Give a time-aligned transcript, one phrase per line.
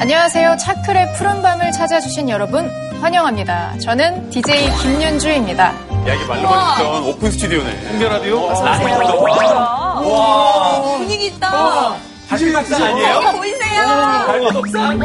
[0.00, 0.56] 안녕하세요.
[0.56, 2.68] 차클의 푸른 밤을 찾아주신 여러분
[3.00, 3.78] 환영합니다.
[3.78, 5.64] 저는 DJ 김윤주입니다.
[5.64, 7.88] 야, 이게 말로 하니까 오픈 스튜디오네.
[7.90, 8.46] 홍대 라디오?
[10.02, 11.94] 와, 분위기 있다.
[12.28, 13.08] 다시 박상 아니에요?
[13.14, 13.82] 여기 보이세요?
[14.26, 14.98] 달고 덕상?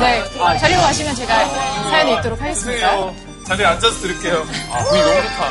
[0.00, 0.22] 네,
[0.58, 1.34] 자리로 가시면 제가
[1.92, 3.12] 사연을 읽도록 하겠습니다.
[3.46, 4.46] 자리에 앉아서 들을게요.
[4.70, 5.48] 아, 분위기 너무 좋다.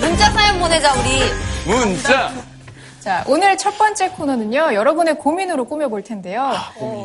[0.00, 1.22] 문자 사연 보내자, 우리.
[1.66, 2.32] 문자!
[3.02, 6.52] 자, 오늘 첫 번째 코너는요, 여러분의 고민으로 꾸며볼 텐데요.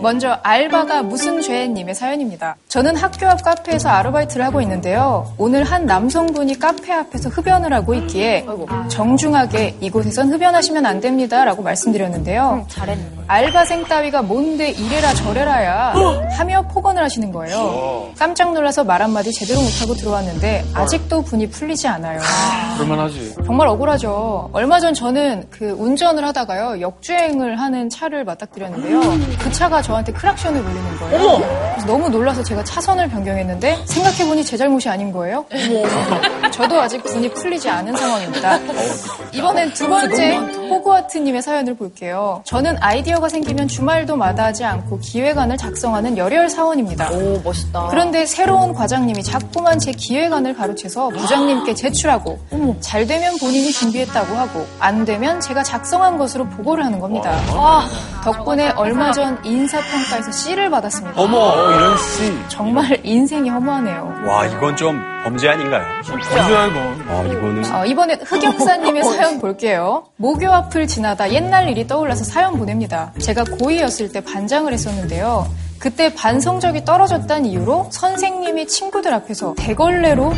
[0.03, 2.55] 먼저, 알바가 무슨 죄님의 사연입니다.
[2.67, 5.33] 저는 학교 앞 카페에서 아르바이트를 하고 있는데요.
[5.39, 8.45] 오늘 한 남성분이 카페 앞에서 흡연을 하고 있기에,
[8.89, 11.43] 정중하게 이곳에선 흡연하시면 안 됩니다.
[11.43, 12.67] 라고 말씀드렸는데요.
[12.69, 13.17] 잘했네.
[13.29, 15.93] 알바생 따위가 뭔데 이래라 저래라야
[16.37, 18.11] 하며 폭언을 하시는 거예요.
[18.19, 22.19] 깜짝 놀라서 말 한마디 제대로 못하고 들어왔는데, 아직도 분이 풀리지 않아요.
[22.75, 23.35] 그럴만하지.
[23.47, 24.51] 정말 억울하죠.
[24.53, 28.99] 얼마 전 저는 그 운전을 하다가요 역주행을 하는 차를 맞닥뜨렸는데요.
[29.39, 31.39] 그 차가 저한테 크락션을 울리는 거예요.
[31.71, 35.45] 그래서 너무 놀라서 제가 차선을 변경했는데 생각해보니 제 잘못이 아닌 거예요.
[36.51, 38.59] 저도 아직 분이 풀리지 않은 상황입니다.
[39.31, 42.41] 이번엔 두 번째 호그와트님의 사연을 볼게요.
[42.45, 47.11] 저는 아이디어가 생기면 주말도 마다하지 않고 기획안을 작성하는 열혈 사원입니다.
[47.11, 47.87] 오, 멋있다.
[47.89, 52.39] 그런데 새로운 과장님이 자꾸만 제 기획안을 가로채서 부장님께 제출하고
[52.81, 57.31] 잘 되면 본인이 준비했다고 하고 안 되면 제가 작성한 것으로 보고를 하는 겁니다.
[57.49, 57.87] 아,
[58.23, 61.21] 덕분에 얼마 전 인사평가에서 C를 받았습니다.
[61.21, 62.33] 어머, 이런 씨.
[62.47, 64.13] 정말 인생이 허무하네요.
[64.25, 65.83] 와, 이건 좀 범죄 아닌가요?
[66.03, 67.05] 진짜 이건.
[67.09, 67.75] 아, 이거는.
[67.75, 70.05] 어, 이번엔 흑역사님의 사연 볼게요.
[70.15, 73.13] 모교 앞을 지나다 옛날 일이 떠올라서 사연 보냅니다.
[73.19, 75.45] 제가 고2였을 때 반장을 했었는데요.
[75.77, 80.33] 그때 반 성적이 떨어졌다는 이유로 선생님이 친구들 앞에서 대걸레로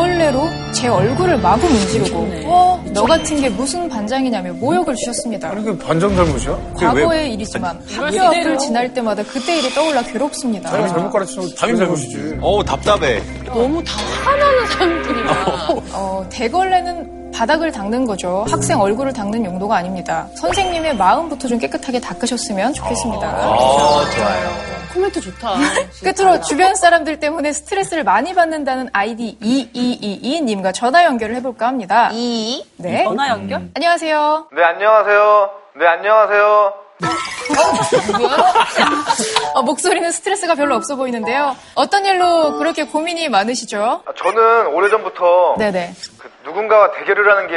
[0.00, 5.48] 대걸레로 제 얼굴을 마구 문지르고 어, 너 같은 게 무슨 반장이냐며 모욕을 주셨습니다.
[5.48, 6.58] 아니, 그 반장 잘못이야?
[6.76, 10.68] 과거의 일이지만 학교 앞을 지날 때마다 그때 일이 떠올라 괴롭습니다.
[10.68, 12.38] 자기가 잘못 가르치면 자기 잘못이지.
[12.42, 13.22] 어우, 답답해.
[13.46, 13.92] 너무 다
[14.22, 15.68] 화나는 사람들이야.
[15.94, 18.44] 어, 대걸레는 바닥을 닦는 거죠.
[18.50, 20.26] 학생 얼굴을 닦는 용도가 아닙니다.
[20.34, 23.48] 선생님의 마음부터 좀 깨끗하게 닦으셨으면 좋겠습니다.
[23.48, 24.75] 어, 좋아요.
[24.96, 25.54] 코멘트 좋다.
[26.02, 32.10] 끝으로 주변 사람들 때문에 스트레스를 많이 받는다는 아이디 2222님과 전화 연결을 해볼까 합니다.
[32.12, 32.64] 이.
[32.78, 33.04] 네.
[33.04, 33.68] 전화 연결?
[33.74, 34.48] 안녕하세요.
[34.52, 35.50] 네, 안녕하세요.
[35.76, 36.74] 네, 안녕하세요.
[39.54, 41.56] 어, 목소리는 스트레스가 별로 없어 보이는데요.
[41.74, 44.02] 어떤 일로 그렇게 고민이 많으시죠?
[44.04, 45.92] 아, 저는 오래전부터 네네.
[46.18, 47.56] 그 누군가와 대결을 하는 게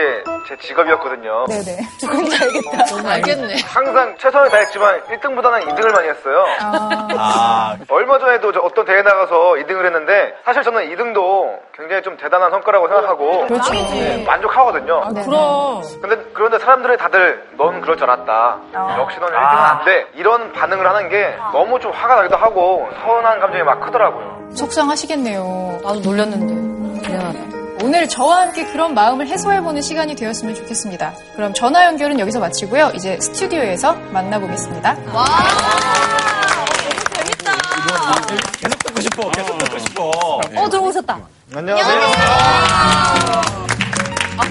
[0.50, 1.46] 제 직업이었거든요.
[1.48, 1.78] 네네.
[2.00, 2.86] 누군지 알겠다.
[2.86, 3.56] 너무 알겠네.
[3.68, 6.44] 항상 최선을 다했지만 1등보다는 2등을 많이 했어요.
[6.60, 12.18] 아, 아, 얼마 전에도 저 어떤 대회 나가서 2등을 했는데 사실 저는 2등도 굉장히 좀
[12.18, 13.74] 대단한 성과라고 생각하고 그렇죠.
[13.74, 15.12] 네, 만족하거든요.
[15.14, 15.24] 네.
[15.24, 15.84] 그럼.
[16.02, 18.58] 근데 그런데 사람들이 다들 넌 그럴 줄 알았다.
[18.98, 20.06] 역시 넌 1등은 안 돼.
[20.16, 24.50] 이런 반응을 하는 게 너무 좀 화가 나기도 하고 서운한 감정이 막 크더라고요.
[24.56, 25.80] 속상하시겠네요.
[25.84, 27.08] 나도 놀렸는데.
[27.10, 27.40] 미안하다.
[27.82, 31.14] 오늘 저와 함께 그런 마음을 해소해보는 시간이 되었으면 좋겠습니다.
[31.36, 32.92] 그럼 전화 연결은 여기서 마치고요.
[32.94, 34.96] 이제 스튜디오에서 만나보겠습니다.
[38.60, 40.12] 계속 듣고 싶어, 계속 듣고 싶어.
[40.58, 41.20] 어, 들어오셨다.
[41.56, 42.02] 안녕하세요.
[42.02, 43.59] 아,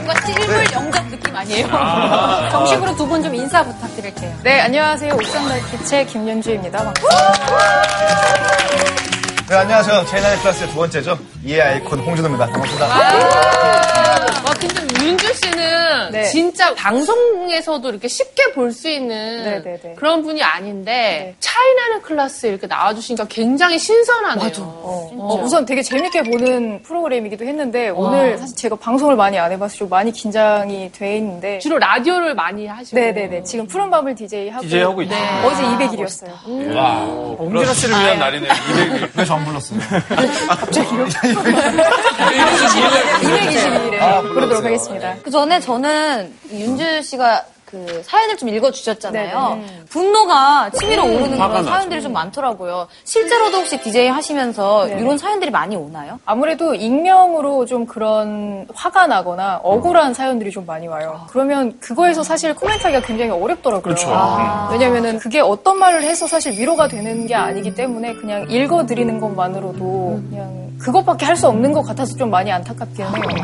[0.09, 1.69] 뭔가 실물 영접 느낌 아니에요?
[2.51, 4.35] 정식으로 두 분 좀 인사 부탁드릴게요.
[4.43, 5.13] 네, 안녕하세요.
[5.15, 6.79] 옥상달빛의 김윤주입니다.
[6.79, 7.47] 반갑습니다.
[9.49, 10.07] 네, 안녕하세요.
[10.07, 11.19] 제이나의 플러스의 두 번째죠.
[11.45, 12.47] 이해 아이콘 홍준호입니다.
[12.47, 14.28] 반갑습니다.
[14.45, 16.25] 와, 근데 윤주 씨는 네.
[16.25, 19.95] 진짜 방송에서도 이렇게 쉽게 볼 수 있는 네, 네, 네.
[19.97, 24.45] 그런 분이 아닌데 차이나는 클래스 이렇게 나와주시니까 굉장히 신선하네요.
[24.45, 24.63] 맞아.
[24.63, 29.89] 어, 우선 되게 재밌게 보는 프로그램이기도 했는데 오늘 사실 제가 방송을 많이 안 해봐서 좀
[29.89, 32.99] 많이 긴장이 돼 있는데 주로 라디오를 많이 하시고.
[33.01, 35.15] 네네네 지금 푸른 밤을 DJ 하고 DJ 하고 있죠.
[35.45, 36.29] 어제 200일이었어요.
[37.39, 38.49] 홍진아 씨를 위한 날이네.
[38.49, 39.19] 200일.
[39.19, 39.81] 왜저안 불렀어요?
[43.19, 45.17] 222일에 부르도록 하겠습니다.
[45.23, 49.49] 그 전에 저는 윤주 씨가 그 사연을 좀 읽어주셨잖아요.
[49.51, 49.85] 네네.
[49.91, 51.69] 분노가 치밀어 오르는 화가 그런 나죠.
[51.69, 52.89] 사연들이 좀 많더라고요.
[53.05, 54.99] 실제로도 혹시 DJ 하시면서 네.
[54.99, 56.19] 이런 사연들이 많이 오나요?
[56.25, 61.27] 아무래도 익명으로 좀 그런 화가 나거나 억울한 사연들이 좀 많이 와요.
[61.29, 63.83] 그러면 그거에서 사실 코멘트하기가 굉장히 어렵더라고요.
[63.83, 64.09] 그렇죠.
[64.13, 70.23] 아, 왜냐면은 그게 어떤 말을 해서 사실 위로가 되는 게 아니기 때문에 그냥 읽어드리는 것만으로도
[70.31, 73.23] 그냥 그것밖에 할 수 없는 것 같아서 좀 많이 안타깝기는 해요.
[73.35, 73.43] 네.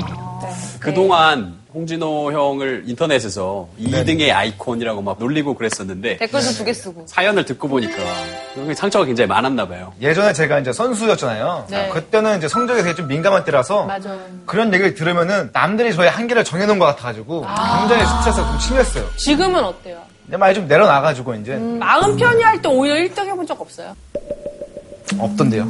[0.80, 7.04] 그동안 홍진호 형을 인터넷에서 2등의 아이콘이라고 막 놀리고 그랬었는데 댓글도 두 개 쓰고.
[7.06, 7.94] 사연을 듣고 보니까
[8.76, 9.92] 상처가 굉장히 많았나 봐요.
[10.00, 11.66] 예전에 제가 이제 선수였잖아요.
[11.70, 11.88] 네.
[11.88, 14.16] 그때는 이제 성적에 되게 좀 민감한 때라서 맞아.
[14.46, 19.04] 그런 얘기를 들으면은 남들이 저의 한계를 정해놓은 것 같아가지고 굉장히 스트레스가 좀 심했어요.
[19.16, 20.00] 지금은 어때요?
[20.26, 23.94] 근데 많이 좀 내려놔가지고 이제 마음 편히 할 때 오히려 1등 해본 적 없어요?
[25.18, 25.64] 없던데요.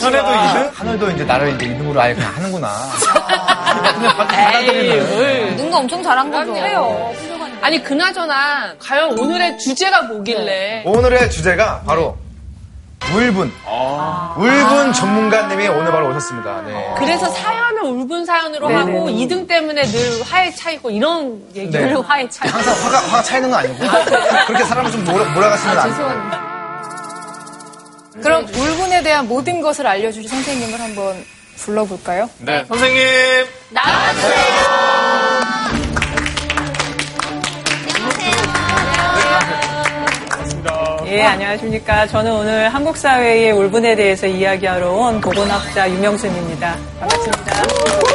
[0.00, 0.70] 전에도 2등?
[0.74, 2.68] 하늘도 이제 나를 이제 이등으로 아예 그냥 하는구나.
[5.56, 6.54] 누군가 엄청 잘한 거죠.
[6.56, 7.12] 해요.
[7.62, 12.16] 아니 그나저나 과연 오늘의 주제가 뭐길래 오늘의 주제가 바로
[13.14, 13.52] 울분.
[14.36, 16.62] 울분 전문가님이 오늘 바로 오셨습니다.
[16.66, 16.94] 네.
[16.98, 21.94] 그래서 사연을 울분 사연으로 하고 2등 때문에 늘 화에 차이고 이런 얘기를 네.
[21.94, 23.76] 화에 차이고 항상 화가, 화가 차이는 건 아니고
[24.46, 26.45] 그렇게 사람을 좀 몰아, 몰아가시면 안 돼요.
[28.22, 31.24] 그럼 울분에 대한 모든 것을 알려주실 선생님을 한번
[31.56, 32.28] 불러볼까요?
[32.38, 32.64] 네.
[32.66, 33.06] 선생님.
[41.06, 42.06] 예, 안녕하십니까.
[42.08, 46.76] 저는 오늘 한국 사회의 울분에 대해서 이야기하러 온 보건학자 유명순입니다.
[46.98, 48.05] 반갑습니다.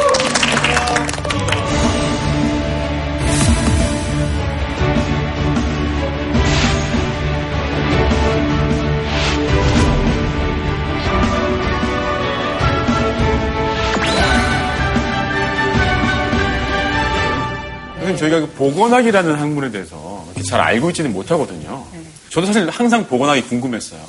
[18.16, 21.84] 선생님, 저희가 그 보건학이라는 학문에 대해서 잘 알고 있지는 못하거든요.
[22.30, 24.00] 저도 사실 항상 보건학이 궁금했어요.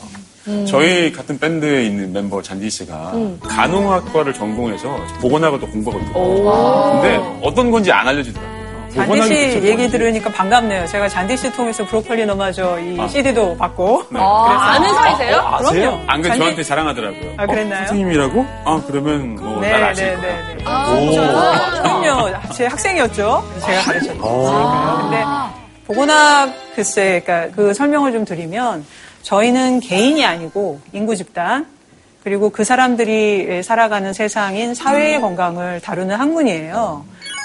[0.68, 3.14] 저희 같은 밴드에 있는 멤버 잔디 씨가
[3.48, 7.02] 간호학과를 전공해서 보건학을 또 공부하고 있거든요.
[7.02, 8.53] 근데 어떤 건지 안 알려주더라고요.
[8.94, 9.88] 잔디 보건학이 씨 대체 얘기.
[9.90, 10.86] 들으니까 반갑네요.
[10.88, 14.04] 제가 잔디 씨 통해서 브로콜리 너마저 이 CD도 받고.
[14.10, 14.20] 네.
[14.20, 15.38] 아는 사이세요?
[15.38, 15.72] 어, 아세요?
[15.92, 16.04] 그럼요.
[16.08, 17.34] 안 그래 잔디- 저한테 자랑하더라고요.
[17.38, 17.84] 아, 그랬나요?
[17.84, 18.46] 어, 선생님이라고?
[18.66, 20.22] 아 그러면 뭐 네, 날 아실 네, 거야.
[20.22, 20.64] 네, 네.
[20.66, 22.54] 아, 그럼요.
[22.54, 23.44] 제 학생이었죠.
[23.66, 25.00] 제가 가르쳤죠.
[25.02, 25.24] 근데
[25.88, 28.86] 보건학 글쎄, 그러니까 그 설명을 좀 드리면
[29.24, 31.66] 저희는 개인이 아니고 인구 집단
[32.24, 37.04] 그리고 그 사람들이 살아가는 세상인 사회의 건강을 다루는 학문이에요.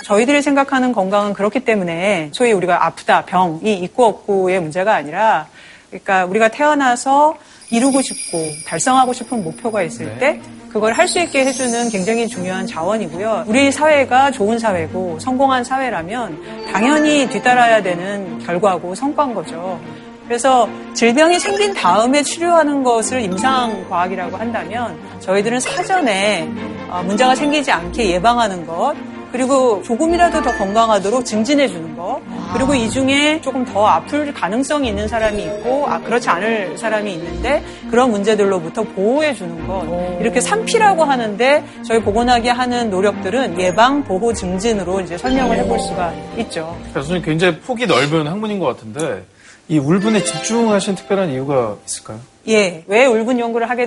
[0.09, 5.47] 저희들이 생각하는 건강은 그렇기 때문에 소위 우리가 아프다, 병이 있고 없고의 문제가 아니라
[5.91, 7.37] 그러니까 우리가 태어나서
[7.71, 10.41] 이루고 싶고 달성하고 싶은 목표가 있을 때
[10.73, 13.45] 그걸 할 수 있게 해주는 굉장히 중요한 자원이고요.
[13.47, 19.79] 우리 사회가 좋은 사회고 성공한 사회라면 당연히 뒤따라야 되는 결과고 성과인 거죠.
[20.27, 26.49] 그래서 질병이 생긴 다음에 치료하는 것을 임상과학이라고 한다면 저희들은 사전에
[26.91, 28.95] 어, 문제가 생기지 않게 예방하는 것
[29.33, 32.21] 그리고 조금이라도 더 건강하도록 증진해 주는 것
[32.55, 37.63] 그리고 이 중에 조금 더 아플 가능성이 있는 사람이 있고 아, 그렇지 않을 사람이 있는데
[37.91, 39.85] 그런 문제들로부터 보호해 주는 것
[40.21, 46.77] 이렇게 3P라고 하는데 저희 보건학이 하는 노력들은 예방, 보호, 증진으로 이제 설명을 해볼 수가 있죠.
[46.95, 49.25] 교수님 굉장히 폭이 넓은 학문인 것 같은데
[49.69, 52.19] 이 울분에 집중하신 특별한 이유가 있을까요?
[52.49, 53.87] 예, 왜 울분 연구를 하게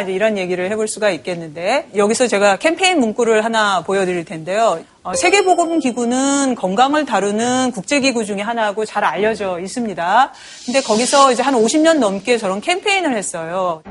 [0.00, 4.78] 이제 이런 얘기를 해볼 수가 있겠는데 여기서 제가 캠페인 문구를 하나 보여드릴 텐데요.
[5.02, 10.32] 어, 세계보건기구는 건강을 다루는 국제기구 중에 하나고 잘 알려져 있습니다.
[10.66, 13.82] 근데 거기서 이제 한 50년 넘게 저런 캠페인을 했어요.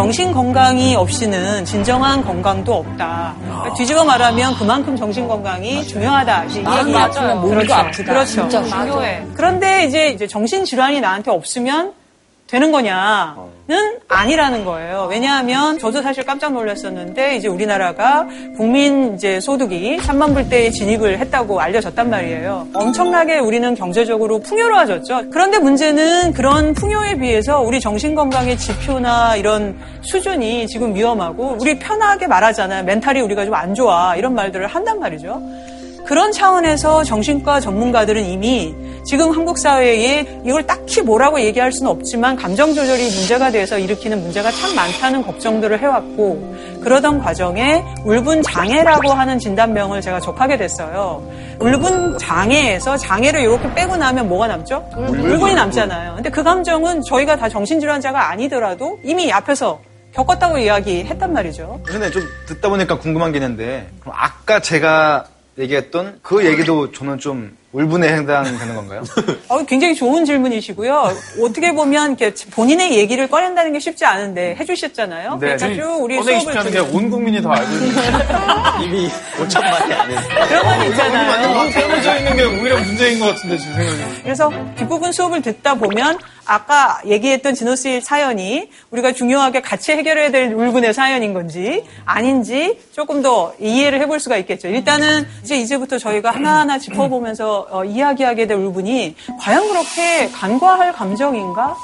[0.00, 3.34] 정신 건강이 없이는 진정한 건강도 없다.
[3.38, 6.44] 그러니까 뒤집어 말하면 그만큼 정신 건강이 중요하다.
[6.64, 7.74] 마음이 아프면 몸도 그렇죠.
[7.74, 8.12] 아프다.
[8.14, 8.48] 그렇죠.
[8.48, 9.26] 진짜 중요해.
[9.34, 11.92] 그런데 이제, 이제 정신 질환이 나한테 없으면
[12.50, 15.06] 되는 거냐는 아니라는 거예요.
[15.08, 18.26] 왜냐하면 저도 사실 깜짝 놀랐었는데 이제 우리나라가
[18.56, 22.66] 국민 이제 소득이 3만 불대에 진입을 했다고 알려졌단 말이에요.
[22.74, 25.30] 엄청나게 우리는 경제적으로 풍요로워졌죠.
[25.30, 32.26] 그런데 문제는 그런 풍요에 비해서 우리 정신 건강의 지표나 이런 수준이 지금 위험하고 우리 편하게
[32.26, 32.82] 말하잖아요.
[32.82, 35.40] 멘탈이 우리가 좀 안 좋아 이런 말들을 한단 말이죠.
[36.10, 38.74] 그런 차원에서 정신과 전문가들은 이미
[39.04, 44.50] 지금 한국 사회에 이걸 딱히 뭐라고 얘기할 수는 없지만 감정 조절이 문제가 돼서 일으키는 문제가
[44.50, 51.22] 참 많다는 걱정들을 해왔고 그러던 과정에 울분 장애라고 하는 진단명을 제가 접하게 됐어요.
[51.60, 54.84] 울분 장애에서 장애를 이렇게 빼고 나면 뭐가 남죠?
[54.96, 56.16] 울분이 남잖아요.
[56.16, 59.80] 근데 그 감정은 저희가 다 정신질환자가 아니더라도 이미 앞에서
[60.12, 61.80] 겪었다고 이야기했단 말이죠.
[61.86, 65.26] 근데 좀 듣다 보니까 궁금한 게 있는데 그럼 아까 제가
[65.60, 69.04] 얘기했던 그 얘기도 저는 좀 울분에 해당되는 건가요?
[69.48, 71.12] 어, 굉장히 좋은 질문이시고요.
[71.40, 72.16] 어떻게 보면
[72.50, 75.38] 본인의 얘기를 꺼낸다는 게 쉽지 않은데 해주셨잖아요.
[75.40, 77.88] 네, 그러니까 쭉 우리 수업을 들으면 온 국민이 다 알고 있는
[78.82, 79.08] 이미
[79.38, 80.46] 5천만이 안 했어요.
[80.48, 81.54] 그런 건 있잖아요.
[81.54, 84.22] 너무 펴져 있는 게 오히려 문제인 것 같은데 지금 생각이.
[84.22, 90.52] 그래서 뒷부분 수업을 듣다 보면 아까 얘기했던 진호 씨 사연이 우리가 중요하게 같이 해결해야 될
[90.52, 94.66] 울분의 사연인 건지 아닌지 조금 더 이해를 해볼 수가 있겠죠.
[94.66, 101.76] 일단은 이제 이제부터 저희가 하나하나 짚어보면서 어, 이야기하게 될 울분이 과연 그렇게 간과할 감정인가?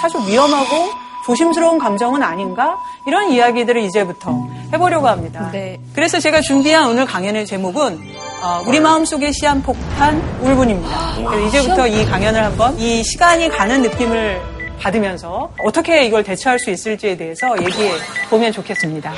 [0.00, 0.90] 사실 위험하고
[1.24, 2.76] 조심스러운 감정은 아닌가?
[3.06, 4.34] 이런 이야기들을 이제부터
[4.72, 5.50] 해보려고 합니다.
[5.52, 5.78] 네.
[5.94, 8.00] 그래서 제가 준비한 오늘 강연의 제목은
[8.42, 11.14] 어, 우리 마음속의 시한폭탄 울분입니다.
[11.28, 14.40] 그래서 이제부터 이 강연을 한번 이 시간이 가는 느낌을
[14.80, 17.92] 받으면서 어떻게 이걸 대처할 수 있을지에 대해서 얘기해
[18.28, 19.12] 보면 좋겠습니다.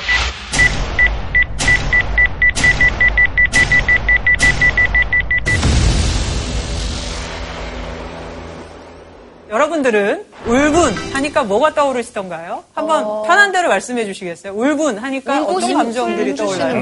[9.58, 12.64] 여러분들은 울분 하니까 뭐가 떠오르시던가요?
[12.74, 14.52] 한번 편한 대로 말씀해 주시겠어요?
[14.52, 16.74] 울분 하니까 어떤 감정들이 떠올라요?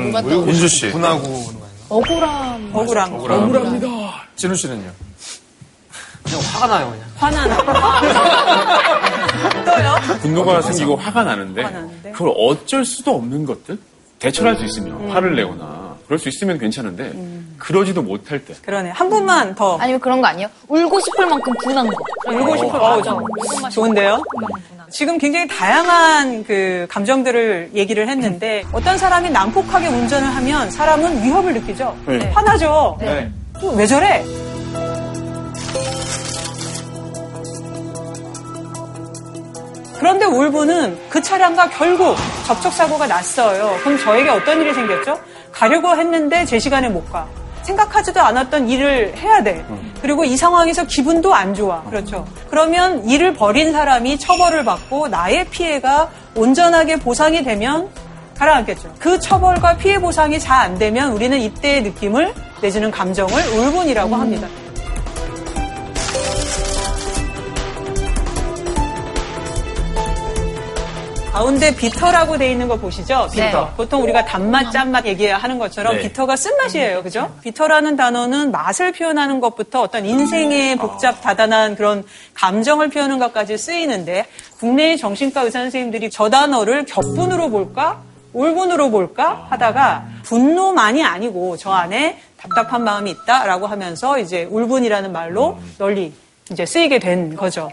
[0.47, 0.91] 윤주 씨.
[0.91, 1.45] 분하고?
[1.91, 2.71] 억울함.
[2.73, 3.17] 억울한 거.
[3.25, 3.87] 억울합니다.
[4.37, 4.91] 진우 씨는요?
[6.25, 7.07] 그냥 화가 나요, 그냥.
[7.17, 7.57] 화나는
[9.67, 9.95] 또요?
[10.23, 12.13] 분노가 생기고 화가 나는데 화가 나는데?
[12.13, 13.77] 그걸 어쩔 수도 없는 것들
[14.19, 15.82] 대처할 수 있으면 화를 내거나
[16.13, 17.11] 그럴 수 있으면 괜찮은데
[17.59, 18.91] 그러지도 못할 때 그러네.
[18.91, 20.47] 한 분만 더 아니면 그런 거 아니에요?
[20.69, 21.95] 울고 싶을 만큼 분한 거.
[22.31, 22.79] 울고 싶어.
[22.79, 23.23] 어, 저-
[23.71, 24.23] 좋은데요?
[24.91, 31.97] 지금 굉장히 다양한 그 감정들을 얘기를 했는데 어떤 사람이 난폭하게 운전을 하면 사람은 위협을 느끼죠.
[32.07, 32.19] 네.
[32.35, 32.99] 화나죠.
[33.01, 33.33] 네.
[33.59, 34.23] 또왜 저래?
[39.99, 42.17] 그런데 울분은 그 차량과 결국
[42.47, 43.79] 접촉사고가 났어요.
[43.85, 45.19] 그럼 저에게 어떤 일이 생겼죠?
[45.53, 47.27] 가려고 했는데 제 시간에 못 가.
[47.63, 49.65] 생각하지도 않았던 일을 해야 돼.
[50.01, 51.83] 그리고 이 상황에서 기분도 안 좋아.
[51.85, 52.27] 그렇죠.
[52.51, 57.89] 그러면 일을 벌인 사람이 처벌을 받고 나의 피해가 온전하게 보상이 되면
[58.37, 58.95] 가라앉겠죠.
[58.99, 64.49] 그 처벌과 피해 보상이 잘 안 되면 우리는 이때의 느낌을 내지는 감정을 울분이라고 합니다.
[71.33, 73.27] 가운데 비터라고 돼 있는 거 보시죠?
[73.33, 73.65] 비터.
[73.65, 73.71] 네.
[73.75, 76.03] 보통 우리가 단맛, 짠맛 얘기하는 것처럼 네.
[76.03, 77.03] 비터가 쓴맛이에요.
[77.03, 77.35] 그죠?
[77.43, 84.27] 비터라는 단어는 맛을 표현하는 것부터 어떤 인생의 복잡, 다단한 그런 감정을 표현하는 것까지 쓰이는데
[84.61, 88.03] 국내의 정신과 의사 선생님들이 저 단어를 격분으로 볼까?
[88.35, 89.47] 울분으로 볼까?
[89.49, 96.13] 하다가 분노만이 아니고 저 안에 답답한 마음이 있다라고 하면서 이제 울분이라는 말로 널리
[96.51, 97.71] 이제 쓰이게 된 거죠.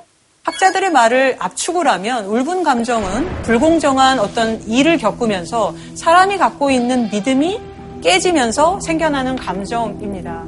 [0.49, 7.59] 학자들의 말을 압축을 하면 울분 감정은 불공정한 어떤 일을 겪으면서 사람이 갖고 있는 믿음이
[8.01, 10.43] 깨지면서 생겨나는 감정입니다.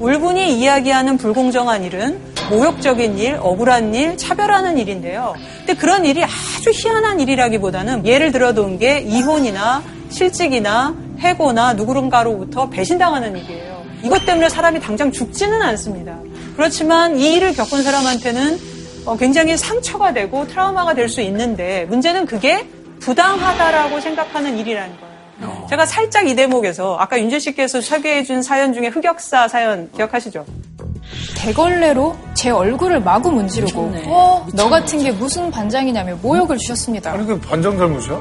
[0.00, 2.20] 울분이 이야기하는 불공정한 일은
[2.50, 5.34] 모욕적인 일, 억울한 일, 차별하는 일인데요.
[5.58, 13.84] 근데 그런 일이 아주 희한한 일이라기보다는 예를 들어둔 게 이혼이나 실직이나 해고나 누구른가로부터 배신당하는 일이에요.
[14.02, 16.18] 이것 때문에 사람이 당장 죽지는 않습니다.
[16.56, 18.58] 그렇지만 이 일을 겪은 사람한테는
[19.06, 22.66] 어, 굉장히 상처가 되고 트라우마가 될 수 있는데 문제는 그게
[23.00, 25.66] 부당하다라고 생각하는 일이라는 거예요.
[25.68, 30.44] 제가 살짝 이 대목에서 아까 윤재 씨께서 소개해준 사연 중에 흑역사 사연 기억하시죠?
[31.36, 37.12] 대걸레로 제 얼굴을 마구 문지르고 어, 너 같은 게 무슨 반장이냐며 모욕을 주셨습니다.
[37.12, 38.20] 아니, 그 반장 잘못이야?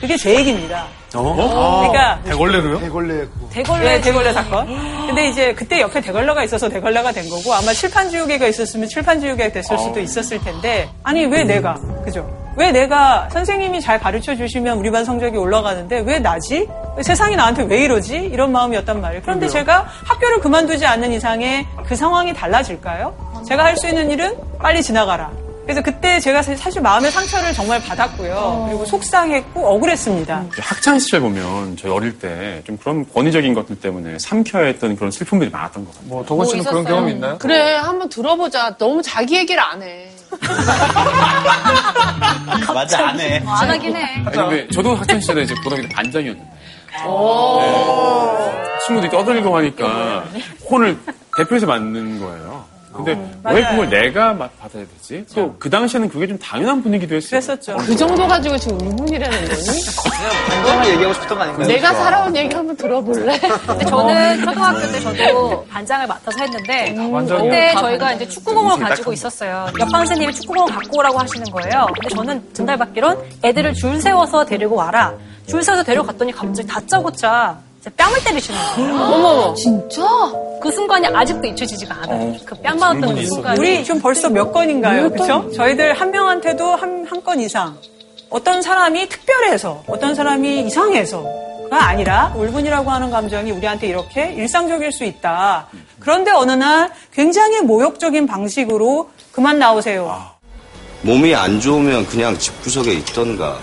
[0.00, 0.86] 그게 제 얘기입니다.
[1.14, 1.88] 어?
[1.88, 2.80] 그러니까 대걸레로요?
[2.80, 3.26] 대걸레.
[3.50, 4.66] 대걸레 네, 대걸레 사건.
[5.06, 9.98] 근데 이제 그때 옆에 대걸레가 있어서 대걸레가 된 거고 아마 칠판지우개가 있었으면 칠판지우개가 됐을 수도
[10.00, 11.74] 있었을 텐데 아니 왜 내가
[12.04, 12.28] 그죠?
[12.56, 16.68] 왜 내가 선생님이 잘 가르쳐 주시면 우리 반 성적이 올라가는데 왜 나지?
[17.02, 18.16] 세상이 나한테 왜 이러지?
[18.16, 19.22] 이런 마음이었단 말이에요.
[19.24, 23.14] 그런데 제가 학교를 그만두지 않는 이상에 그 상황이 달라질까요?
[23.48, 25.30] 제가 할 수 있는 일은 빨리 지나가라.
[25.70, 28.64] 그래서 그때 제가 사실 마음의 상처를 정말 받았고요.
[28.68, 30.46] 그리고 속상했고 억울했습니다.
[30.58, 35.48] 학창 시절 보면 저희 어릴 때 좀 그런 권위적인 것들 때문에 삼켜야 했던 그런 슬픔들이
[35.50, 36.08] 많았던 것 같아요.
[36.08, 36.94] 뭐, 도건 씨는 그런 있었어요.
[36.96, 37.38] 경험 있나요?
[37.38, 38.76] 그래, 한번 들어보자.
[38.78, 40.10] 너무 자기 얘기를 안 해.
[42.74, 43.38] 맞아, 안 해.
[43.46, 44.02] 안 하긴 해.
[44.26, 46.50] 아니, 근데 저도 학창 시절에 이제 고등학교 때 반장이었는데 네.
[48.86, 50.24] 친구들이 떠들고 하니까
[50.68, 50.98] 혼을
[51.36, 52.64] 대표해서 맞는 거예요.
[52.92, 53.12] 근데
[53.44, 53.70] 왜 맞아요.
[53.80, 55.24] 그걸 내가 마- 받아야 되지?
[55.34, 57.40] 또 그 당시에는 그게 좀 당연한 분위기도 했어요.
[57.40, 57.76] 그랬었죠.
[57.76, 59.48] 그 정도 가지고 지금 울분이라는 거니?
[59.48, 61.66] 그냥 반장을 얘기하고 싶던 거 아닌가요?
[61.68, 63.38] 내가 살아온 얘기 한번 들어볼래?
[63.38, 67.44] 근데 저는 초등학교 때 저도 반장을 맡아서 했는데 반장이요?
[67.44, 69.66] 그때 저희가 이제 축구공을 가지고 있었어요.
[69.78, 71.86] 옆반 선생님이 축구공을 갖고 오라고 하시는 거예요.
[71.94, 75.14] 근데 저는 전달받기론 애들을 줄 세워서 데리고 와라.
[75.46, 78.94] 줄 세워서 데려갔더니 갑자기 다짜고짜 제 뺨을 때리시는 거예요.
[78.94, 79.54] 어머.
[79.54, 80.02] 진짜?
[80.60, 82.36] 그 순간이 아직도 잊혀지지가 않아요.
[82.44, 83.58] 그뺨 맞았던 그 순간이.
[83.58, 85.10] 우리 지금 벌써 몇 건인가요?
[85.10, 85.50] 그렇죠?
[85.52, 87.76] 저희들 한 명한테도 한 한 건 이상.
[88.28, 95.66] 어떤 사람이 특별해서, 어떤 사람이 이상해서가 아니라 울분이라고 하는 감정이 우리한테 이렇게 일상적일 수 있다.
[95.98, 100.20] 그런데 어느 날 굉장히 모욕적인 방식으로 그만 나오세요.
[101.02, 103.58] 몸이 안 좋으면 그냥 집구석에 있던가.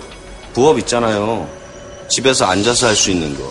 [0.54, 1.48] 부업 있잖아요.
[2.10, 3.50] 집에서 앉아서 할 수 있는 거.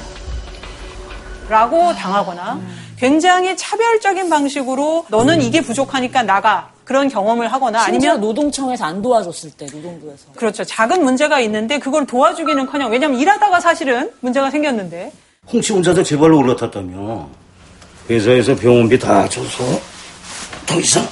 [1.49, 2.61] 라고 당하거나
[2.99, 6.71] 굉장히 차별적인 방식으로 너는 이게 부족하니까 나가.
[6.85, 10.62] 그런 경험을 하거나 심지어 아니면 노동청에서 안 도와줬을 때 노동부에서 그렇죠.
[10.62, 15.11] 작은 문제가 있는데 그걸 도와주기는커녕 왜냐면 일하다가 사실은 문제가 생겼는데
[15.53, 17.29] 홍씨 혼자서 제발로 올라탔다며.
[18.09, 19.65] 회사에서 병원비 다 줘서
[20.65, 21.05] 더 이상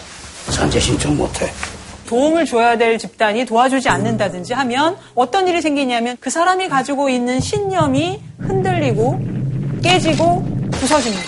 [0.51, 1.51] 산재 신청 못해.
[2.07, 8.21] 도움을 줘야 될 집단이 도와주지 않는다든지 하면 어떤 일이 생기냐면 그 사람이 가지고 있는 신념이
[8.39, 9.21] 흔들리고
[9.83, 11.23] 깨지고 부서집니다.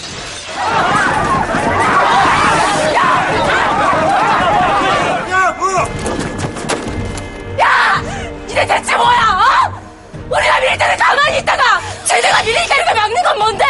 [7.61, 8.03] 야!
[8.49, 9.81] 이게 대체 뭐야, 어?
[10.27, 11.63] 우리가 밀 때는 가만히 있다가
[12.05, 13.65] 쟤네가 이렇게 막는 건 뭔데?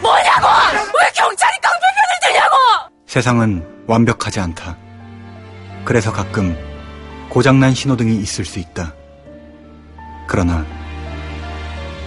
[0.00, 0.46] 뭐냐고!
[0.76, 2.56] 왜 경찰이 깡패편을 드냐고!
[3.06, 4.76] 세상은 완벽하지 않다.
[5.84, 6.56] 그래서 가끔
[7.28, 8.94] 고장난 신호등이 있을 수 있다.
[10.28, 10.64] 그러나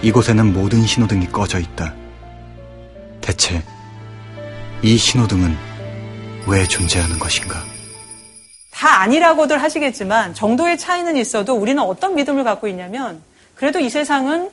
[0.02, 1.92] 이곳에는 모든 신호등이 꺼져 있다.
[3.26, 3.60] 대체
[4.82, 5.56] 이 신호등은
[6.46, 7.56] 왜 존재하는 것인가?
[8.70, 13.20] 다 아니라고들 하시겠지만 정도의 차이는 있어도 우리는 어떤 믿음을 갖고 있냐면
[13.56, 14.48] 그래도 이 세상은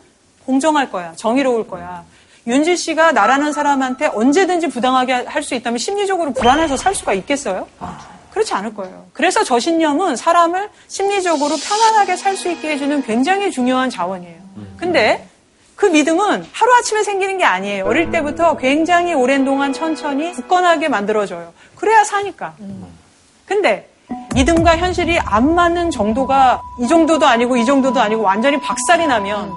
[0.46, 1.14] 공정할 거야.
[1.16, 2.04] 정의로울 거야.
[2.48, 7.68] 윤지 씨가 나라는 사람한테 언제든지 부당하게 할 수 있다면 심리적으로 불안해서 살 수가 있겠어요?
[8.32, 9.06] 그렇지 않을 거예요.
[9.14, 14.42] 그래서 저 신념은 사람을 심리적으로 편안하게 살 수 있게 해주는 굉장히 중요한 자원이에요.
[14.78, 15.28] 근데
[15.76, 17.86] 그 믿음은 하루아침에 생기는 게 아니에요.
[17.86, 21.54] 어릴 때부터 굉장히 오랜 동안 천천히 굳건하게 만들어져요.
[21.76, 22.54] 그래야 사니까.
[23.46, 23.90] 근데
[24.36, 29.52] 믿음과 현실이 안 맞는 정도가 이 정도도 아니고 이 정도도 아니고 완전히 박살이 나면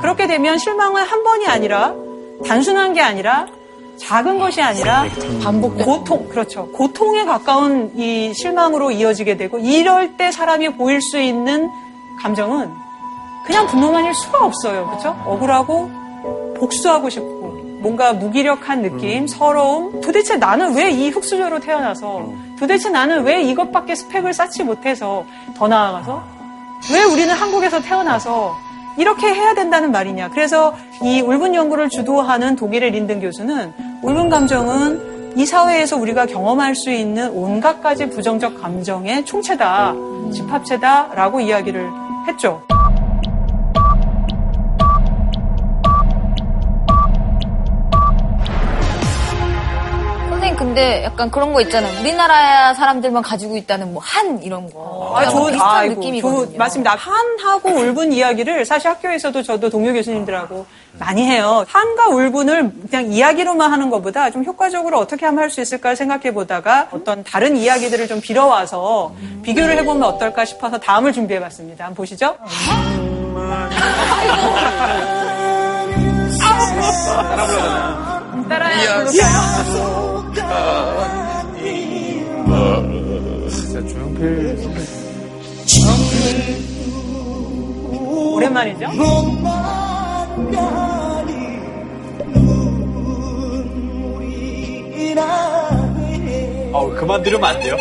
[0.00, 1.94] 그렇게 되면 실망은 한 번이 아니라
[2.46, 3.46] 단순한 게 아니라
[3.98, 5.04] 작은 것이 아니라
[5.42, 11.70] 반복 고통 그렇죠 고통에 가까운 이 실망으로 이어지게 되고 이럴 때 사람이 보일 수 있는
[12.20, 12.70] 감정은
[13.44, 14.86] 그냥 분노만일 수가 없어요.
[14.86, 15.90] 그렇죠 억울하고
[16.58, 17.42] 복수하고 싶고
[17.80, 20.00] 뭔가 무기력한 느낌 서러움.
[20.00, 25.24] 도대체 나는 왜 이 흙수저로 태어나서 도대체 나는 왜 이것밖에 스펙을 쌓지 못해서
[25.56, 26.22] 더 나아가서
[26.92, 28.56] 왜 우리는 한국에서 태어나서
[28.98, 30.28] 이렇게 해야 된다는 말이냐.
[30.28, 36.90] 그래서 이 울분 연구를 주도하는 독일의 린든 교수는 울분 감정은 이 사회에서 우리가 경험할 수
[36.90, 39.94] 있는 온갖 가지 부정적 감정의 총체다,
[40.32, 41.90] 집합체다라고 이야기를
[42.28, 42.62] 했죠.
[50.62, 51.98] 근데 약간 그런 거 있잖아요.
[52.00, 55.12] 우리나라 사람들만 가지고 있다는 뭐 한 이런 거.
[55.16, 56.52] 아, 약간 좋은, 비슷한 아이고, 느낌이거든요.
[56.52, 56.94] 좋은- 맞습니다.
[56.96, 60.64] 한하고 울분 이야기를 사실 학교에서도 저도 동료 교수님들하고
[60.98, 61.64] 많이 해요.
[61.68, 66.88] 한과 울분을 그냥 이야기로만 하는 것보다 좀 효과적으로 어떻게 하면 할 수 있을까 생각해 보다가
[66.92, 71.84] 어떤 다른 이야기들을 좀 빌어와서 비교를 해보면 어떨까 싶어서 다음을 준비해 봤습니다.
[71.86, 72.36] 한번 보시죠.
[78.48, 80.11] 따라야 부를까요?
[83.50, 84.58] 진짜 조용필.
[88.34, 88.86] 오랜만이죠?
[96.72, 97.76] 어, 그만 들으면 안 돼요?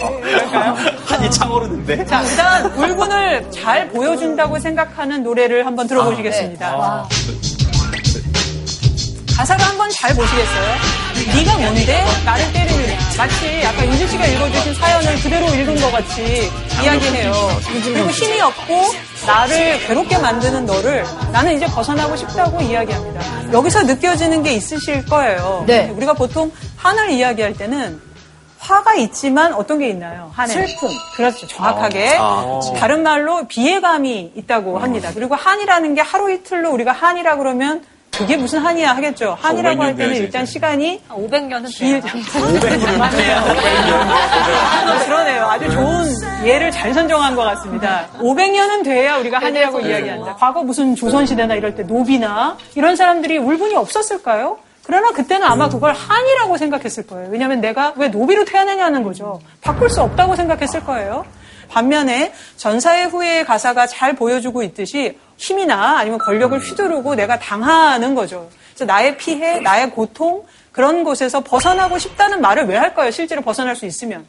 [1.05, 2.05] 한이 차오르는데?
[2.05, 6.67] 자, 일단 울분을 잘 보여준다고 생각하는 노래를 한번 들어보시겠습니다.
[6.67, 7.07] 아,
[9.37, 11.00] 가사를 한번 잘 보시겠어요?
[11.27, 12.97] 네가 뭔데 나를 때리느냐.
[13.17, 16.49] 마치 아까 윤진 씨가 읽어주신 사연을 그대로 읽은 것 같이
[16.83, 17.33] 이야기해요.
[17.83, 18.93] 그리고 힘이 없고
[19.27, 23.51] 나를 괴롭게 만드는 너를 나는 이제 벗어나고 싶다고 이야기합니다.
[23.53, 25.63] 여기서 느껴지는 게 있으실 거예요.
[25.67, 25.89] 네.
[25.95, 28.01] 우리가 보통 한을 이야기할 때는
[28.59, 30.31] 화가 있지만 어떤 게 있나요?
[30.35, 30.89] 한에 슬픔.
[31.15, 31.47] 그렇죠.
[31.47, 32.79] 정확하게 아, 그치.
[32.79, 35.09] 다른 말로 비애감이 있다고 합니다.
[35.13, 37.83] 그리고 한이라는 게 하루 이틀로 우리가 한이라 그러면
[38.15, 39.37] 그게 무슨 한이야 하겠죠.
[39.39, 43.41] 한이라고 할 때는 일단 시간이 500년은 길 500년 맞네요.
[45.05, 45.45] 그러네요.
[45.45, 46.05] 아주 좋은
[46.45, 48.07] 예를 잘 선정한 것 같습니다.
[48.19, 50.35] 500년은 돼야 우리가 한이라고 이야기한다.
[50.35, 54.57] 과거 무슨 조선시대나 이럴 때 노비나 이런 사람들이 울분이 없었을까요?
[54.83, 57.29] 그러나 그때는 아마 그걸 한이라고 생각했을 거예요.
[57.31, 59.39] 왜냐하면 내가 왜 노비로 태어나냐는 거죠.
[59.61, 61.25] 바꿀 수 없다고 생각했을 거예요.
[61.69, 68.47] 반면에 전사의 후예의 가사가 잘 보여주고 있듯이 힘이나 아니면 권력을 휘두르고 내가 당하는 거죠.
[68.69, 73.09] 그래서 나의 피해, 나의 고통 그런 곳에서 벗어나고 싶다는 말을 왜 할까요?
[73.11, 74.25] 실제로 벗어날 수 있으면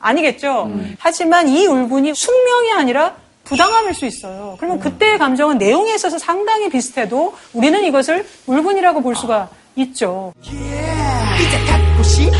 [0.00, 0.70] 아니겠죠.
[0.98, 3.14] 하지만 이 울분이 숙명이 아니라
[3.44, 4.56] 부당함일 수 있어요.
[4.58, 10.32] 그러면 그때의 감정은 내용에 있어서 상당히 비슷해도 우리는 이것을 울분이라고 볼 수가 있죠.
[10.42, 12.30] 이제 갖고 싶어